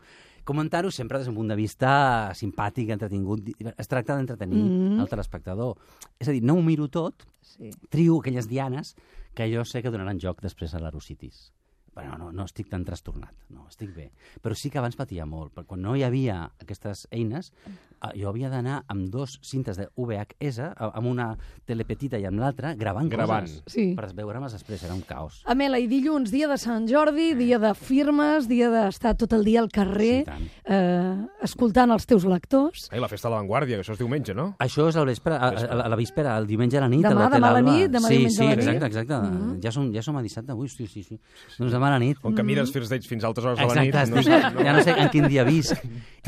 Comentar-ho 0.49 0.91
sempre 0.91 1.19
des 1.21 1.29
d'un 1.29 1.37
punt 1.37 1.51
de 1.51 1.57
vista 1.59 1.91
simpàtic, 2.39 2.89
entretingut. 2.95 3.51
Es 3.77 3.91
tracta 3.91 4.17
d'entretenir 4.17 4.63
mm 4.63 4.79
-hmm. 4.79 5.01
el 5.03 5.09
telespectador. 5.09 5.77
És 6.19 6.29
a 6.29 6.33
dir, 6.33 6.43
no 6.43 6.55
ho 6.55 6.63
miro 6.63 6.89
tot, 6.89 7.27
Sí. 7.41 7.71
trio 7.89 8.19
aquelles 8.21 8.49
dianes 8.49 8.97
que 9.35 9.55
jo 9.55 9.65
sé 9.65 9.83
que 9.83 9.91
donaran 9.91 10.19
joc 10.19 10.41
després 10.43 10.75
a 10.75 10.81
l'Arocitis. 10.81 11.53
Bueno, 11.99 12.15
no, 12.17 12.31
no 12.31 12.45
estic 12.47 12.69
tan 12.71 12.85
trastornat, 12.87 13.35
no, 13.51 13.65
estic 13.67 13.91
bé. 13.91 14.13
Però 14.41 14.55
sí 14.55 14.71
que 14.71 14.79
abans 14.79 14.95
patia 14.95 15.25
molt, 15.27 15.51
perquè 15.53 15.67
quan 15.73 15.81
no 15.83 15.97
hi 15.99 16.05
havia 16.07 16.45
aquestes 16.63 17.09
eines, 17.11 17.49
eh, 17.67 18.13
jo 18.21 18.29
havia 18.31 18.47
d'anar 18.53 18.85
amb 18.87 19.09
dos 19.11 19.41
cintes 19.43 19.77
de 19.81 19.89
VHS, 19.97 20.61
eh, 20.61 20.91
amb 20.95 21.09
una 21.11 21.33
telepetita 21.67 22.21
i 22.23 22.25
amb 22.29 22.39
l'altra, 22.39 22.77
gravant, 22.79 23.09
Gravant. 23.11 23.49
coses 23.49 23.65
Sí. 23.67 23.95
per 23.99 24.13
veure-les 24.15 24.53
després, 24.53 24.85
era 24.85 24.95
un 24.95 25.01
caos. 25.03 25.43
Amela, 25.45 25.81
i 25.83 25.89
dilluns, 25.91 26.31
dia 26.31 26.47
de 26.47 26.57
Sant 26.57 26.87
Jordi, 26.87 27.35
dia 27.35 27.59
de 27.59 27.75
firmes, 27.75 28.47
dia 28.47 28.71
d'estar 28.71 29.17
tot 29.17 29.33
el 29.33 29.43
dia 29.45 29.59
al 29.61 29.69
carrer, 29.69 30.25
Sí, 30.29 30.51
eh, 30.67 31.27
escoltant 31.43 31.91
els 31.91 32.07
teus 32.07 32.25
lectors. 32.25 32.89
Ai, 32.93 33.01
la 33.01 33.09
festa 33.09 33.27
de 33.29 33.35
l'avantguàrdia, 33.35 33.75
que 33.75 33.83
això 33.83 33.93
és 33.97 33.99
diumenge, 33.99 34.35
no? 34.39 34.55
Això 34.61 34.87
és 34.89 34.95
al 34.97 35.07
vespre, 35.07 35.35
a, 35.35 35.49
a, 35.49 35.83
a 35.83 35.89
la 35.89 35.97
víspera, 35.97 36.37
el 36.39 36.47
diumenge 36.47 36.79
a 36.79 36.83
la 36.83 36.89
nit. 36.89 37.03
Demà, 37.03 37.11
a 37.11 37.25
l'Hotel 37.25 37.41
demà 37.41 37.49
a 37.51 37.59
la 37.59 37.61
nit, 37.67 37.91
demà 37.91 38.07
sí, 38.07 38.15
diumenge 38.23 38.37
sí, 38.37 38.45
a 38.45 38.49
la 38.49 38.55
nit. 38.55 38.65
exacte, 38.69 38.87
exacte. 38.87 39.15
Mm 39.15 39.35
-hmm. 39.57 39.63
ja, 39.65 39.73
som, 39.73 39.93
ja 39.93 40.03
som 40.03 40.17
a 40.17 40.23
dissabte 40.23 40.53
avui, 40.53 40.69
sí, 40.69 40.87
sí, 40.87 41.03
sí. 41.03 41.19
Doncs 41.59 41.73
demà 41.73 41.88
a 41.89 41.93
la 41.97 41.99
nit. 41.99 42.19
Com 42.21 42.35
que 42.37 42.43
mires 42.45 42.71
First 42.73 42.91
Dates 42.93 43.09
fins 43.09 43.25
a 43.25 43.29
altres 43.29 43.45
hores 43.47 43.59
de 43.59 43.65
la 43.67 43.75
Mm. 43.83 43.89
Exacte, 43.89 44.15
nit... 44.15 44.29
estic, 44.29 44.65
ja 44.67 44.73
no 44.77 44.83
sé 44.85 44.95
en 44.97 45.09
quin 45.11 45.27
dia 45.29 45.45
visc. 45.45 45.77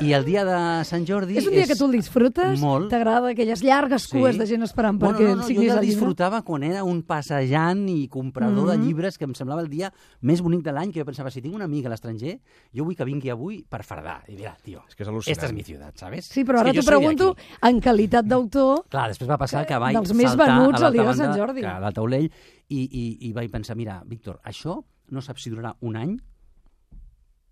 I 0.01 0.13
el 0.17 0.25
dia 0.25 0.45
de 0.47 0.85
Sant 0.89 1.05
Jordi... 1.07 1.37
És 1.37 1.47
un 1.47 1.53
dia 1.53 1.67
que 1.69 1.77
tu 1.77 1.85
el 1.85 1.93
disfrutes? 1.93 2.59
Molt. 2.61 2.89
T'agrada 2.89 3.29
aquelles 3.35 3.61
llargues 3.63 4.07
cues 4.09 4.39
de 4.39 4.47
gent 4.47 4.63
esperant 4.65 4.97
perquè 4.99 5.27
bueno, 5.27 5.37
no, 5.37 5.43
no, 5.43 5.47
signis 5.47 5.69
jo 5.69 5.75
ja 5.75 5.81
el 5.81 5.87
disfrutava 5.87 6.41
quan 6.47 6.63
era 6.65 6.85
un 6.85 7.03
passejant 7.03 7.83
i 7.93 8.09
comprador 8.09 8.65
Mhm. 8.65 8.71
de 8.71 8.79
llibres, 8.87 9.19
que 9.19 9.25
em 9.27 9.35
semblava 9.35 9.61
el 9.61 9.69
dia 9.69 9.93
més 10.23 10.41
bonic 10.41 10.63
de 10.65 10.73
l'any, 10.73 10.91
que 10.93 11.01
jo 11.01 11.05
pensava, 11.05 11.31
si 11.31 11.43
tinc 11.43 11.55
una 11.55 11.65
amiga 11.67 11.89
a 11.89 11.91
l'estranger, 11.91 12.39
jo 12.73 12.85
vull 12.85 12.97
que 12.97 13.05
vingui 13.05 13.29
avui 13.31 13.63
per 13.69 13.83
fardar. 13.85 14.23
I 14.29 14.37
dirà, 14.37 14.55
tio, 14.63 14.83
És 14.89 14.95
que 14.97 15.03
és 15.03 15.09
al·lucinant. 15.09 15.33
esta 15.37 15.47
és 15.47 15.53
mi 15.53 15.63
ciutat, 15.63 15.99
¿sabes? 15.99 16.25
Sí, 16.27 16.45
però 16.45 16.57
És 16.57 16.61
ara 16.63 16.73
t'ho 16.73 16.87
pregunto 16.87 17.31
aquí. 17.37 17.69
en 17.69 17.81
qualitat 17.81 18.25
d'autor. 18.25 18.85
Clar, 18.89 19.09
després 19.09 19.29
va 19.29 19.37
passar 19.37 19.67
que 19.67 19.77
vaig 19.77 19.95
Dels 19.95 20.15
més 20.15 20.29
saltar 20.31 20.47
venuts 20.49 20.81
a 20.83 20.91
de 20.91 20.97
l'altra 20.97 21.15
Sant 21.15 21.29
banda, 21.29 21.45
Jordi. 21.45 21.61
que 21.61 21.67
A 21.67 21.81
la 21.81 21.93
taulell, 21.93 22.31
i, 22.71 22.79
i, 22.79 23.29
i 23.29 23.33
vaig 23.33 23.51
pensar, 23.51 23.77
mira, 23.77 24.03
Víctor, 24.07 24.41
això 24.45 24.83
no 25.11 25.23
saps 25.23 25.45
si 25.45 25.53
durarà 25.53 25.75
un 25.81 25.99
any 25.99 26.17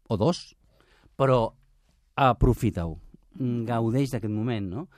o 0.09 0.16
dos, 0.16 0.57
però 1.18 1.42
aprofita-ho, 2.18 2.97
Mm, 3.38 3.66
gaudeix 3.68 4.11
d'aquest 4.11 4.33
moment, 4.35 4.66
no? 4.73 4.88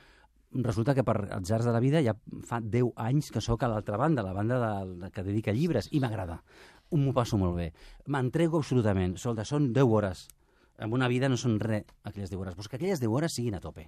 Resulta 0.65 0.95
que 0.97 1.05
per 1.07 1.15
atzars 1.37 1.67
de 1.67 1.71
la 1.71 1.79
vida 1.79 2.01
ja 2.03 2.15
fa 2.47 2.59
10 2.59 2.91
anys 2.99 3.29
que 3.31 3.43
sóc 3.43 3.63
a 3.63 3.69
l'altra 3.71 3.99
banda, 4.01 4.25
la 4.25 4.33
banda 4.35 4.57
de, 4.59 4.95
de, 5.05 5.11
que 5.13 5.23
dedica 5.23 5.53
llibres, 5.55 5.87
i 5.93 6.01
m'agrada. 6.03 6.41
M'ho 6.91 7.13
passo 7.15 7.37
molt 7.39 7.55
bé. 7.55 7.69
M'entrego 8.11 8.59
absolutament. 8.59 9.15
Solta, 9.21 9.45
són 9.47 9.69
10 9.71 9.93
hores. 9.95 10.25
En 10.81 10.91
una 10.97 11.07
vida 11.07 11.29
no 11.29 11.37
són 11.39 11.59
res, 11.61 11.85
aquelles 12.03 12.33
10 12.33 12.41
hores. 12.41 12.57
Però 12.57 12.67
que 12.67 12.81
aquelles 12.81 12.99
10 12.99 13.13
hores 13.13 13.37
siguin 13.37 13.55
a 13.55 13.61
tope. 13.63 13.87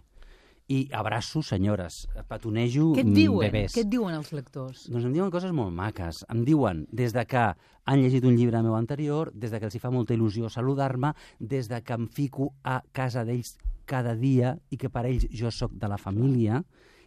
I 0.71 0.87
abraço 0.95 1.41
senyores, 1.43 2.07
petonejo 2.29 2.93
Què 2.95 3.03
et 3.03 3.09
mm, 3.09 3.17
diuen? 3.17 3.51
bebès. 3.51 3.73
Què 3.75 3.83
et 3.83 3.89
diuen 3.91 4.15
els 4.15 4.31
lectors? 4.31 4.85
Doncs 4.87 5.09
em 5.09 5.15
diuen 5.15 5.31
coses 5.33 5.51
molt 5.51 5.73
maques. 5.75 6.23
Em 6.31 6.45
diuen 6.47 6.85
des 6.91 7.11
de 7.13 7.25
que 7.27 7.43
han 7.83 7.99
llegit 7.99 8.23
un 8.23 8.37
llibre 8.39 8.61
meu 8.63 8.77
anterior, 8.77 9.33
des 9.35 9.51
de 9.51 9.59
que 9.59 9.67
els 9.67 9.75
hi 9.75 9.81
fa 9.83 9.91
molta 9.91 10.15
il·lusió 10.15 10.47
saludar-me, 10.49 11.11
des 11.39 11.67
de 11.67 11.81
que 11.83 11.97
em 11.99 12.07
fico 12.07 12.53
a 12.63 12.79
casa 12.95 13.25
d'ells 13.27 13.57
cada 13.85 14.15
dia 14.15 14.55
i 14.71 14.79
que 14.79 14.89
per 14.89 15.03
ells 15.09 15.27
jo 15.35 15.51
sóc 15.51 15.75
de 15.75 15.91
la 15.91 15.99
família 15.99 16.63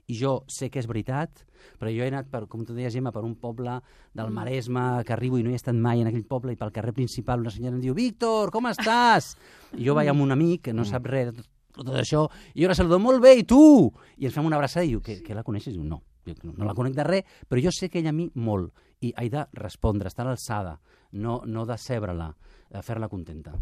i 0.06 0.14
jo 0.14 0.44
sé 0.46 0.68
que 0.70 0.78
és 0.78 0.86
veritat, 0.86 1.40
però 1.80 1.90
jo 1.90 2.04
he 2.04 2.10
anat, 2.12 2.28
per, 2.30 2.44
com 2.46 2.62
tu 2.62 2.76
deies, 2.76 2.92
Gemma, 2.94 3.10
per 3.10 3.24
un 3.26 3.34
poble 3.40 3.80
del 4.14 4.30
Maresme 4.30 5.02
que 5.06 5.16
arribo 5.16 5.40
i 5.40 5.42
no 5.42 5.50
he 5.50 5.58
estat 5.58 5.74
mai 5.74 6.04
en 6.04 6.12
aquell 6.12 6.26
poble 6.28 6.54
i 6.54 6.60
pel 6.60 6.70
carrer 6.70 6.94
principal 6.94 7.42
una 7.42 7.50
senyora 7.50 7.74
em 7.74 7.82
diu 7.82 7.96
Víctor, 7.96 8.52
com 8.54 8.68
estàs? 8.70 9.32
I 9.74 9.82
jo 9.88 9.96
vaig 9.98 10.12
amb 10.12 10.22
un 10.22 10.36
amic 10.36 10.68
que 10.68 10.76
no 10.76 10.86
sap 10.86 11.08
res 11.10 11.32
de 11.32 11.40
tot, 11.40 11.50
tot 11.84 11.94
això 12.00 12.24
i 12.54 12.62
jo 12.62 12.68
la 12.68 12.74
saludo, 12.78 12.98
molt 13.02 13.20
bé, 13.22 13.34
i 13.40 13.44
tu? 13.44 13.92
I 14.16 14.26
ens 14.26 14.34
fem 14.34 14.46
una 14.46 14.56
abraçada 14.56 14.84
i 14.86 14.94
diu, 14.94 15.00
que, 15.02 15.20
que 15.22 15.34
la 15.34 15.42
coneixes? 15.46 15.74
I 15.74 15.78
diu, 15.78 15.84
no. 15.84 16.02
Jo 16.26 16.34
no 16.42 16.64
la 16.66 16.74
conec 16.74 16.94
de 16.96 17.04
res, 17.06 17.24
però 17.46 17.62
jo 17.62 17.70
sé 17.70 17.88
que 17.88 18.00
ella 18.00 18.10
a 18.10 18.16
mi 18.16 18.30
molt 18.34 18.72
i 19.04 19.12
he 19.16 19.28
de 19.30 19.44
respondre, 19.54 20.08
estar 20.08 20.24
a 20.24 20.30
l'alçada, 20.30 20.78
no, 21.12 21.42
no 21.46 21.66
decebre-la, 21.68 22.30
eh, 22.70 22.82
fer-la 22.82 23.08
contenta. 23.12 23.52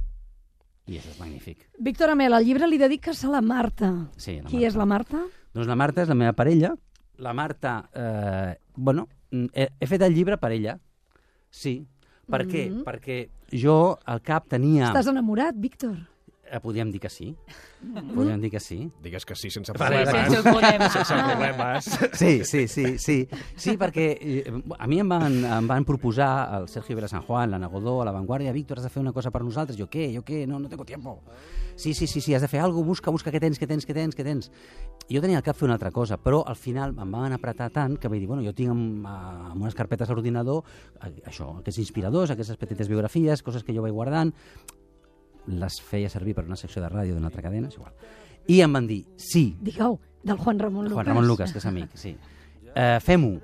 I 0.86 0.98
això 1.00 1.10
és 1.10 1.18
magnífic. 1.20 1.66
Víctor 1.80 2.10
Amela, 2.12 2.38
el 2.38 2.46
llibre 2.46 2.68
li 2.68 2.78
dediques 2.78 3.22
a 3.24 3.30
la 3.32 3.40
Marta. 3.40 3.90
Sí, 4.16 4.38
la 4.40 4.48
Qui 4.48 4.56
Marta. 4.60 4.68
és 4.68 4.76
la 4.76 4.86
Marta? 4.86 5.22
Doncs 5.54 5.68
la 5.68 5.76
Marta 5.80 6.02
és 6.02 6.08
la 6.08 6.14
meva 6.14 6.32
parella. 6.36 6.74
La 7.24 7.32
Marta, 7.32 7.88
eh, 7.94 8.56
bueno, 8.76 9.08
mm, 9.30 9.46
he, 9.52 9.68
he 9.80 9.86
fet 9.86 10.02
el 10.02 10.14
llibre 10.14 10.36
per 10.38 10.52
ella, 10.52 10.78
sí. 11.50 11.86
Per 12.30 12.46
què? 12.48 12.70
Mhm. 12.70 12.84
Perquè 12.86 13.28
jo 13.52 13.98
al 14.08 14.22
cap 14.24 14.48
tenia... 14.48 14.88
Estàs 14.88 15.10
enamorat, 15.12 15.56
Víctor? 15.60 15.98
Eh, 16.54 16.60
podríem 16.60 16.92
dir 16.92 17.00
que 17.02 17.10
sí. 17.10 17.34
Podríem 18.14 18.40
dir 18.40 18.50
que 18.52 18.60
sí. 18.60 18.86
Digues 19.02 19.26
que 19.26 19.34
sí, 19.34 19.50
sense 19.50 19.72
problemes. 19.74 20.08
Sense 20.14 20.42
problemes. 20.42 20.92
Sense 20.92 21.14
problemes. 21.18 21.88
Sí, 22.12 22.44
sí, 22.44 22.68
sí, 22.68 22.98
sí. 22.98 23.16
Sí, 23.56 23.74
perquè 23.80 24.04
eh, 24.14 24.52
a 24.78 24.86
mi 24.86 25.00
em 25.02 25.10
van, 25.10 25.40
em 25.42 25.66
van 25.66 25.86
proposar 25.88 26.60
el 26.60 26.68
Sergio 26.70 26.94
Vila 26.94 27.10
San 27.10 27.26
Juan, 27.26 27.50
la 27.50 27.58
Nagodó, 27.58 28.00
a 28.02 28.04
La 28.06 28.14
Vanguardia, 28.14 28.52
Víctor, 28.54 28.78
has 28.78 28.86
de 28.86 28.92
fer 28.94 29.02
una 29.02 29.12
cosa 29.12 29.32
per 29.34 29.42
nosaltres. 29.42 29.78
Jo 29.80 29.88
què, 29.90 30.12
jo 30.14 30.22
què, 30.22 30.44
no, 30.46 30.60
no 30.62 30.70
tengo 30.70 30.86
tiempo. 30.86 31.18
Sí, 31.74 31.92
sí, 31.92 32.06
sí, 32.06 32.20
sí, 32.20 32.34
has 32.34 32.42
de 32.42 32.48
fer 32.48 32.60
alguna 32.60 32.84
cosa, 32.84 32.88
busca, 32.92 33.10
busca 33.10 33.32
què 33.34 33.40
tens, 33.42 33.58
què 33.58 33.66
tens, 33.66 33.82
què 33.82 33.96
tens, 33.96 34.14
què 34.14 34.22
tens. 34.22 34.50
Jo 35.10 35.20
tenia 35.24 35.40
al 35.40 35.46
cap 35.46 35.58
fer 35.58 35.66
una 35.66 35.74
altra 35.74 35.90
cosa, 35.90 36.20
però 36.22 36.44
al 36.46 36.54
final 36.54 36.94
em 36.94 37.18
van 37.18 37.34
apretar 37.34 37.66
tant 37.74 37.98
que 37.98 38.06
vaig 38.08 38.22
dir, 38.22 38.30
bueno, 38.30 38.46
jo 38.46 38.54
tinc 38.54 38.70
amb, 38.70 39.08
amb 39.10 39.58
unes 39.58 39.74
carpetes 39.74 40.06
a 40.06 40.14
l'ordinador 40.14 40.62
això, 41.26 41.50
aquests 41.58 41.82
inspiradors, 41.82 42.30
aquestes 42.30 42.62
petites 42.62 42.88
biografies, 42.88 43.42
coses 43.42 43.66
que 43.66 43.74
jo 43.74 43.82
vaig 43.82 43.92
guardant, 43.96 44.30
les 45.46 45.80
feia 45.82 46.08
servir 46.08 46.34
per 46.34 46.44
una 46.44 46.56
secció 46.56 46.82
de 46.82 46.88
ràdio 46.88 47.14
d'una 47.14 47.26
altra 47.28 47.42
cadena, 47.42 47.68
és 47.68 47.74
igual. 47.76 47.92
I 48.48 48.60
em 48.60 48.72
van 48.72 48.86
dir, 48.86 49.04
sí, 49.16 49.56
Digueu, 49.60 49.98
del 50.22 50.36
Juan 50.38 50.58
Ramon 50.58 50.84
Lucas. 50.84 50.94
Juan 50.94 51.06
Ramon 51.06 51.26
Lucas, 51.28 51.52
que 51.52 51.58
és 51.58 51.66
amic, 51.66 51.90
sí. 51.96 52.16
Eh, 52.74 52.98
Fem-ho. 53.00 53.40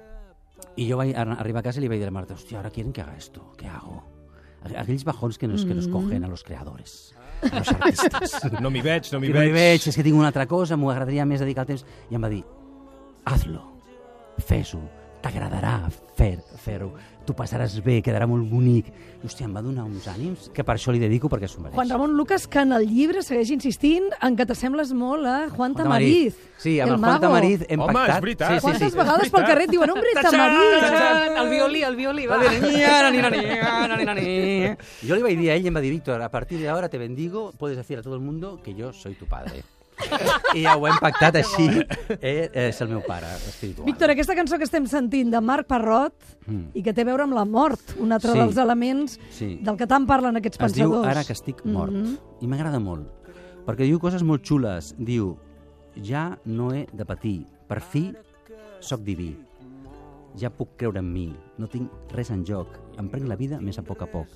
I 0.77 0.89
jo 0.91 0.97
vaig 0.97 1.15
ar- 1.17 1.37
arribar 1.41 1.61
a 1.61 1.63
casa 1.63 1.81
i 1.81 1.83
li 1.83 1.89
vaig 1.89 1.99
dir 2.01 2.07
a 2.07 2.11
la 2.11 2.17
Marta, 2.19 2.35
hòstia, 2.35 2.59
ahora 2.59 2.71
quieren 2.71 2.93
que 2.93 3.01
haga 3.03 3.17
esto, 3.17 3.53
¿qué 3.57 3.67
hago? 3.67 4.03
Aqu- 4.65 4.77
Aquells 4.79 5.05
bajons 5.05 5.39
que 5.39 5.49
nos, 5.49 5.65
que 5.65 5.75
nos 5.75 5.89
cogen 5.89 6.23
a 6.25 6.29
los 6.29 6.45
creadores, 6.45 7.15
a 7.43 7.59
los 7.59 7.69
artistas. 7.69 8.41
No 8.61 8.71
m'hi 8.71 8.81
veig, 8.83 9.11
no 9.13 9.21
m'hi 9.21 9.29
que 9.29 9.33
no 9.35 9.43
hi 9.43 9.51
veig. 9.51 9.55
veig, 9.81 9.89
és 9.89 9.97
que 9.97 10.03
tinc 10.05 10.17
una 10.17 10.29
altra 10.29 10.47
cosa, 10.47 10.77
m'ho 10.77 10.91
agradaria 10.91 11.25
més 11.27 11.41
dedicar 11.41 11.63
el 11.65 11.73
temps. 11.73 11.85
I 12.11 12.15
em 12.15 12.23
va 12.25 12.29
dir, 12.29 12.45
hazlo, 13.25 13.63
fes-ho, 14.39 14.81
t'agradarà 15.21 15.89
fer- 16.17 16.43
fer-ho, 16.57 16.93
tu 17.27 17.35
passaràs 17.37 17.77
bé, 17.85 18.01
quedarà 18.03 18.27
molt 18.27 18.49
bonic. 18.51 18.87
Hòstia, 19.23 19.45
em 19.47 19.55
va 19.55 19.61
donar 19.63 19.85
uns 19.85 20.07
ànims 20.09 20.49
que 20.53 20.65
per 20.65 20.75
això 20.77 20.91
li 20.93 20.99
dedico 20.99 21.29
perquè 21.29 21.47
s'ho 21.47 21.61
mereix. 21.61 21.75
Juan 21.77 21.91
Ramon 21.91 22.15
Lucas, 22.17 22.47
que 22.49 22.61
en 22.65 22.73
el 22.73 22.87
llibre 22.89 23.23
segueix 23.23 23.51
insistint 23.53 24.09
en 24.23 24.35
que 24.37 24.47
t'assembles 24.49 24.93
molt 24.97 25.27
a 25.27 25.35
Juan 25.51 25.57
Juan 25.57 25.75
Tamariz. 25.75 26.35
Sí, 26.59 26.81
amb 26.81 26.93
el, 26.93 26.97
Juan 26.99 27.01
mago. 27.13 27.21
Tamariz 27.27 27.67
hem 27.69 27.81
Home, 27.81 27.93
pactat. 27.93 28.17
és 28.17 28.21
veritat. 28.23 28.49
Sí, 28.49 28.55
sí, 28.57 28.61
Quantes 28.63 28.93
sí. 28.93 28.99
vegades 28.99 29.31
pel 29.31 29.45
carrer 29.45 29.65
et 29.65 29.71
diuen, 29.71 29.91
hombre, 29.91 30.09
Tamariz? 30.23 31.37
El 31.43 31.49
violí, 31.51 31.83
el 31.83 31.97
violí, 31.97 32.27
va. 32.27 32.39
Yo 35.03 35.15
le 35.15 35.21
iba 35.21 35.29
a 35.29 35.31
decir 35.31 35.51
a 35.51 35.55
ell, 35.55 35.67
em 35.67 35.77
va 35.77 35.81
dir, 35.81 35.91
Víctor, 35.93 36.23
a 36.23 36.31
partir 36.31 36.59
de 36.61 36.69
ahora 36.69 36.89
te 36.89 36.99
bendigo, 36.99 37.53
puedes 37.59 37.77
decir 37.77 37.99
a 37.99 38.03
todo 38.03 38.15
el 38.15 38.21
mundo 38.21 38.61
que 38.63 38.75
yo 38.75 38.93
soy 38.93 39.15
tu 39.15 39.27
padre. 39.27 39.63
I 40.57 40.63
ja 40.65 40.77
ho 40.77 40.87
hem 40.89 40.97
pactat 41.01 41.37
així. 41.41 41.67
Eh, 42.21 42.49
és 42.69 42.81
el 42.83 42.89
meu 42.89 43.03
pare 43.07 43.29
espiritual. 43.49 43.87
Víctor, 43.87 44.11
aquesta 44.11 44.35
cançó 44.39 44.59
que 44.59 44.65
estem 44.67 44.87
sentint 44.91 45.31
de 45.33 45.41
Marc 45.41 45.67
Parrot 45.71 46.15
Mm. 46.51 46.71
i 46.75 46.83
que 46.83 46.93
té 46.97 47.03
a 47.03 47.05
veure 47.07 47.23
amb 47.23 47.35
la 47.37 47.45
mort, 47.45 47.79
un 48.01 48.11
altre 48.13 48.33
Sí. 48.33 48.39
dels 48.39 48.57
elements 48.57 49.19
Sí. 49.31 49.59
del 49.63 49.77
que 49.77 49.87
tant 49.87 50.07
parlen 50.09 50.37
aquests 50.37 50.59
Es 50.61 50.73
diu 50.75 50.89
pensadors. 50.91 51.09
Ara 51.09 51.23
que 51.25 51.33
estic 51.33 51.65
mort. 51.65 51.93
Mhm. 51.93 52.17
I 52.41 52.47
m'agrada 52.49 52.81
molt. 52.81 53.07
Perquè 53.67 53.85
diu 53.87 54.01
coses 54.01 54.23
molt 54.25 54.43
xules. 54.43 54.95
Diu, 54.99 55.37
ja 56.03 56.39
no 56.45 56.73
he 56.75 56.87
de 56.93 57.05
patir. 57.05 57.47
Per 57.69 57.81
fi, 57.81 58.13
sóc 58.81 59.01
diví. 59.03 59.37
Ja 60.37 60.49
puc 60.51 60.77
creure 60.77 60.99
en 61.01 61.13
mi. 61.13 61.35
No 61.59 61.67
tinc 61.69 61.91
res 62.15 62.31
en 62.31 62.45
joc. 62.45 62.67
Em 62.99 63.09
prenc 63.09 63.27
la 63.29 63.37
vida 63.37 63.61
més 63.61 63.79
a 63.79 63.83
poc 63.83 64.03
a 64.03 64.07
poc. 64.07 64.27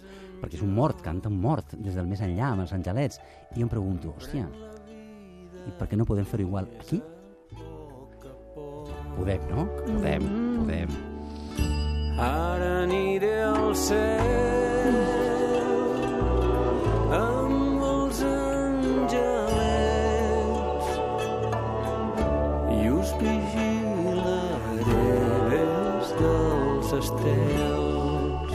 Perquè 0.42 0.54
és 0.54 0.62
un 0.62 0.74
mort, 0.74 1.00
canta 1.02 1.28
un 1.28 1.40
mort 1.40 1.72
des 1.74 1.94
del 1.94 2.06
més 2.06 2.20
enllà, 2.20 2.50
amb 2.52 2.60
els 2.62 2.72
angelets. 2.72 3.18
I 3.54 3.60
jo 3.60 3.62
em 3.62 3.68
pregunto, 3.68 4.14
hòstia, 4.18 4.48
i 5.68 5.74
per 5.78 5.88
què 5.90 5.98
no 5.98 6.06
podem 6.08 6.26
fer-ho 6.28 6.46
igual 6.46 6.68
aquí? 6.80 7.00
Podem, 9.14 9.44
no? 9.50 9.68
Podem, 9.84 10.26
podem. 10.60 10.96
Ara 12.24 12.72
aniré 12.84 13.36
al 13.42 13.72
cel 13.78 14.53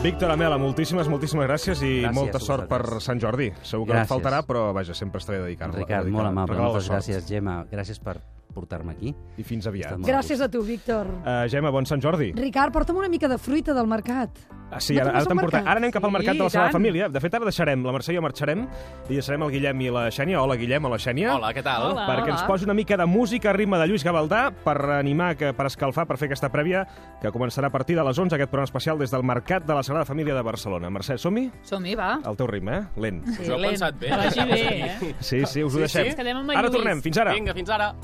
Víctor 0.01 0.31
Amela, 0.31 0.57
moltíssimes, 0.57 1.09
moltíssimes 1.12 1.43
gràcies 1.49 1.81
i 1.83 1.89
Gràcies 1.99 2.15
molta 2.15 2.39
sort 2.39 2.69
per. 2.71 2.79
Sant 3.03 3.19
Jordi. 3.19 3.49
Segur 3.67 3.85
que 3.85 3.93
no 3.93 3.99
et 3.99 4.05
Gràcies. 4.05 4.12
faltarà, 4.13 4.39
però 4.47 4.69
vaja, 4.73 4.93
sempre 4.95 5.19
està 5.19 5.33
bé 5.35 5.41
dedicar-la. 5.43 5.75
Ricard, 5.75 6.05
dedicar- 6.05 6.21
molt 6.23 6.27
amable, 6.29 6.57
moltes 6.57 6.89
gràcies, 6.89 7.27
Gemma. 7.27 7.65
Gràcies 7.69 7.99
per 7.99 8.21
portar-me 8.53 8.91
aquí. 8.93 9.15
I 9.38 9.43
fins 9.43 9.67
aviat. 9.69 9.97
Gràcies 10.05 10.41
a 10.41 10.49
tu, 10.49 10.62
Víctor. 10.63 11.07
Uh, 11.23 11.47
Gemma, 11.49 11.69
bon 11.71 11.85
Sant 11.85 12.01
Jordi. 12.01 12.31
Ricard, 12.35 12.73
porta'm 12.73 12.97
una 12.97 13.09
mica 13.09 13.27
de 13.27 13.38
fruita 13.38 13.73
del 13.73 13.88
mercat. 13.88 14.29
Ah, 14.71 14.77
sí, 14.79 14.93
No 14.93 15.01
ara, 15.01 15.09
ara 15.17 15.25
portat. 15.25 15.35
mercat? 15.41 15.63
Ara 15.67 15.77
anem 15.79 15.89
cap 15.91 16.03
al 16.03 16.12
Sí, 16.12 16.13
mercat 16.13 16.35
de 16.38 16.43
la 16.43 16.49
Sagrada 16.51 16.69
tant. 16.69 16.75
Família. 16.77 17.09
De 17.09 17.19
fet, 17.19 17.33
ara 17.33 17.45
deixarem, 17.45 17.83
la 17.83 17.91
Mercè 17.91 18.12
i 18.13 18.15
jo 18.17 18.21
marxarem, 18.21 18.67
i 19.09 19.13
deixarem 19.15 19.41
el 19.41 19.49
Guillem 19.49 19.81
i 19.81 19.89
la 19.89 20.03
Xènia. 20.13 20.41
Hola, 20.43 20.55
Guillem, 20.62 20.85
hola, 20.85 20.97
Xènia. 21.01 21.31
Hola, 21.35 21.49
què 21.55 21.63
tal? 21.63 21.88
Hola. 21.91 22.05
perquè 22.05 22.29
ens 22.35 22.43
posi 22.43 22.65
una 22.65 22.75
mica 22.75 22.95
de 22.95 23.05
música 23.07 23.49
a 23.49 23.53
ritme 23.53 23.79
de 23.79 23.88
Lluís 23.88 24.03
Gavaldà 24.05 24.51
per 24.63 24.77
animar, 24.99 25.35
que, 25.38 25.53
per 25.53 25.65
escalfar, 25.65 26.05
per 26.05 26.17
fer 26.17 26.27
aquesta 26.29 26.51
prèvia 26.51 26.85
que 27.19 27.31
començarà 27.31 27.65
a 27.67 27.71
partir 27.71 27.95
de 27.97 28.03
les 28.03 28.17
11, 28.19 28.35
aquest 28.35 28.51
programa 28.51 28.65
especial 28.69 28.99
des 28.99 29.09
del 29.09 29.23
Mercat 29.23 29.65
de 29.65 29.73
la 29.73 29.81
Sagrada 29.81 30.05
Família 30.05 30.35
de 30.35 30.41
Barcelona. 30.43 30.89
Mercè, 30.91 31.17
som-hi? 31.17 31.49
Som-hi, 31.63 31.95
va. 31.95 32.19
Al 32.23 32.38
teu 32.38 32.45
ritme, 32.45 32.77
eh? 32.77 32.85
Lent. 32.95 33.25
Sí, 33.25 33.41
Us 33.41 33.49
ho 33.49 33.53
heu 33.53 33.57
lent. 33.59 33.71
pensat 33.71 33.97
bé. 33.99 34.07
Que 34.07 34.15
vagi 34.17 34.45
bé, 34.51 34.85
eh? 34.85 35.15
Sí, 35.19 35.45
sí, 35.47 35.63
us 35.63 35.73
ho 35.73 35.77
Sí, 35.77 35.79
deixem. 35.79 36.12
sí? 36.13 36.55
Ara 36.55 36.69
tornem. 36.69 37.01
Fins 37.01 37.17
ara. 37.17 37.33
Vinga, 37.33 37.53
fins 37.55 37.69
ara. 37.71 37.95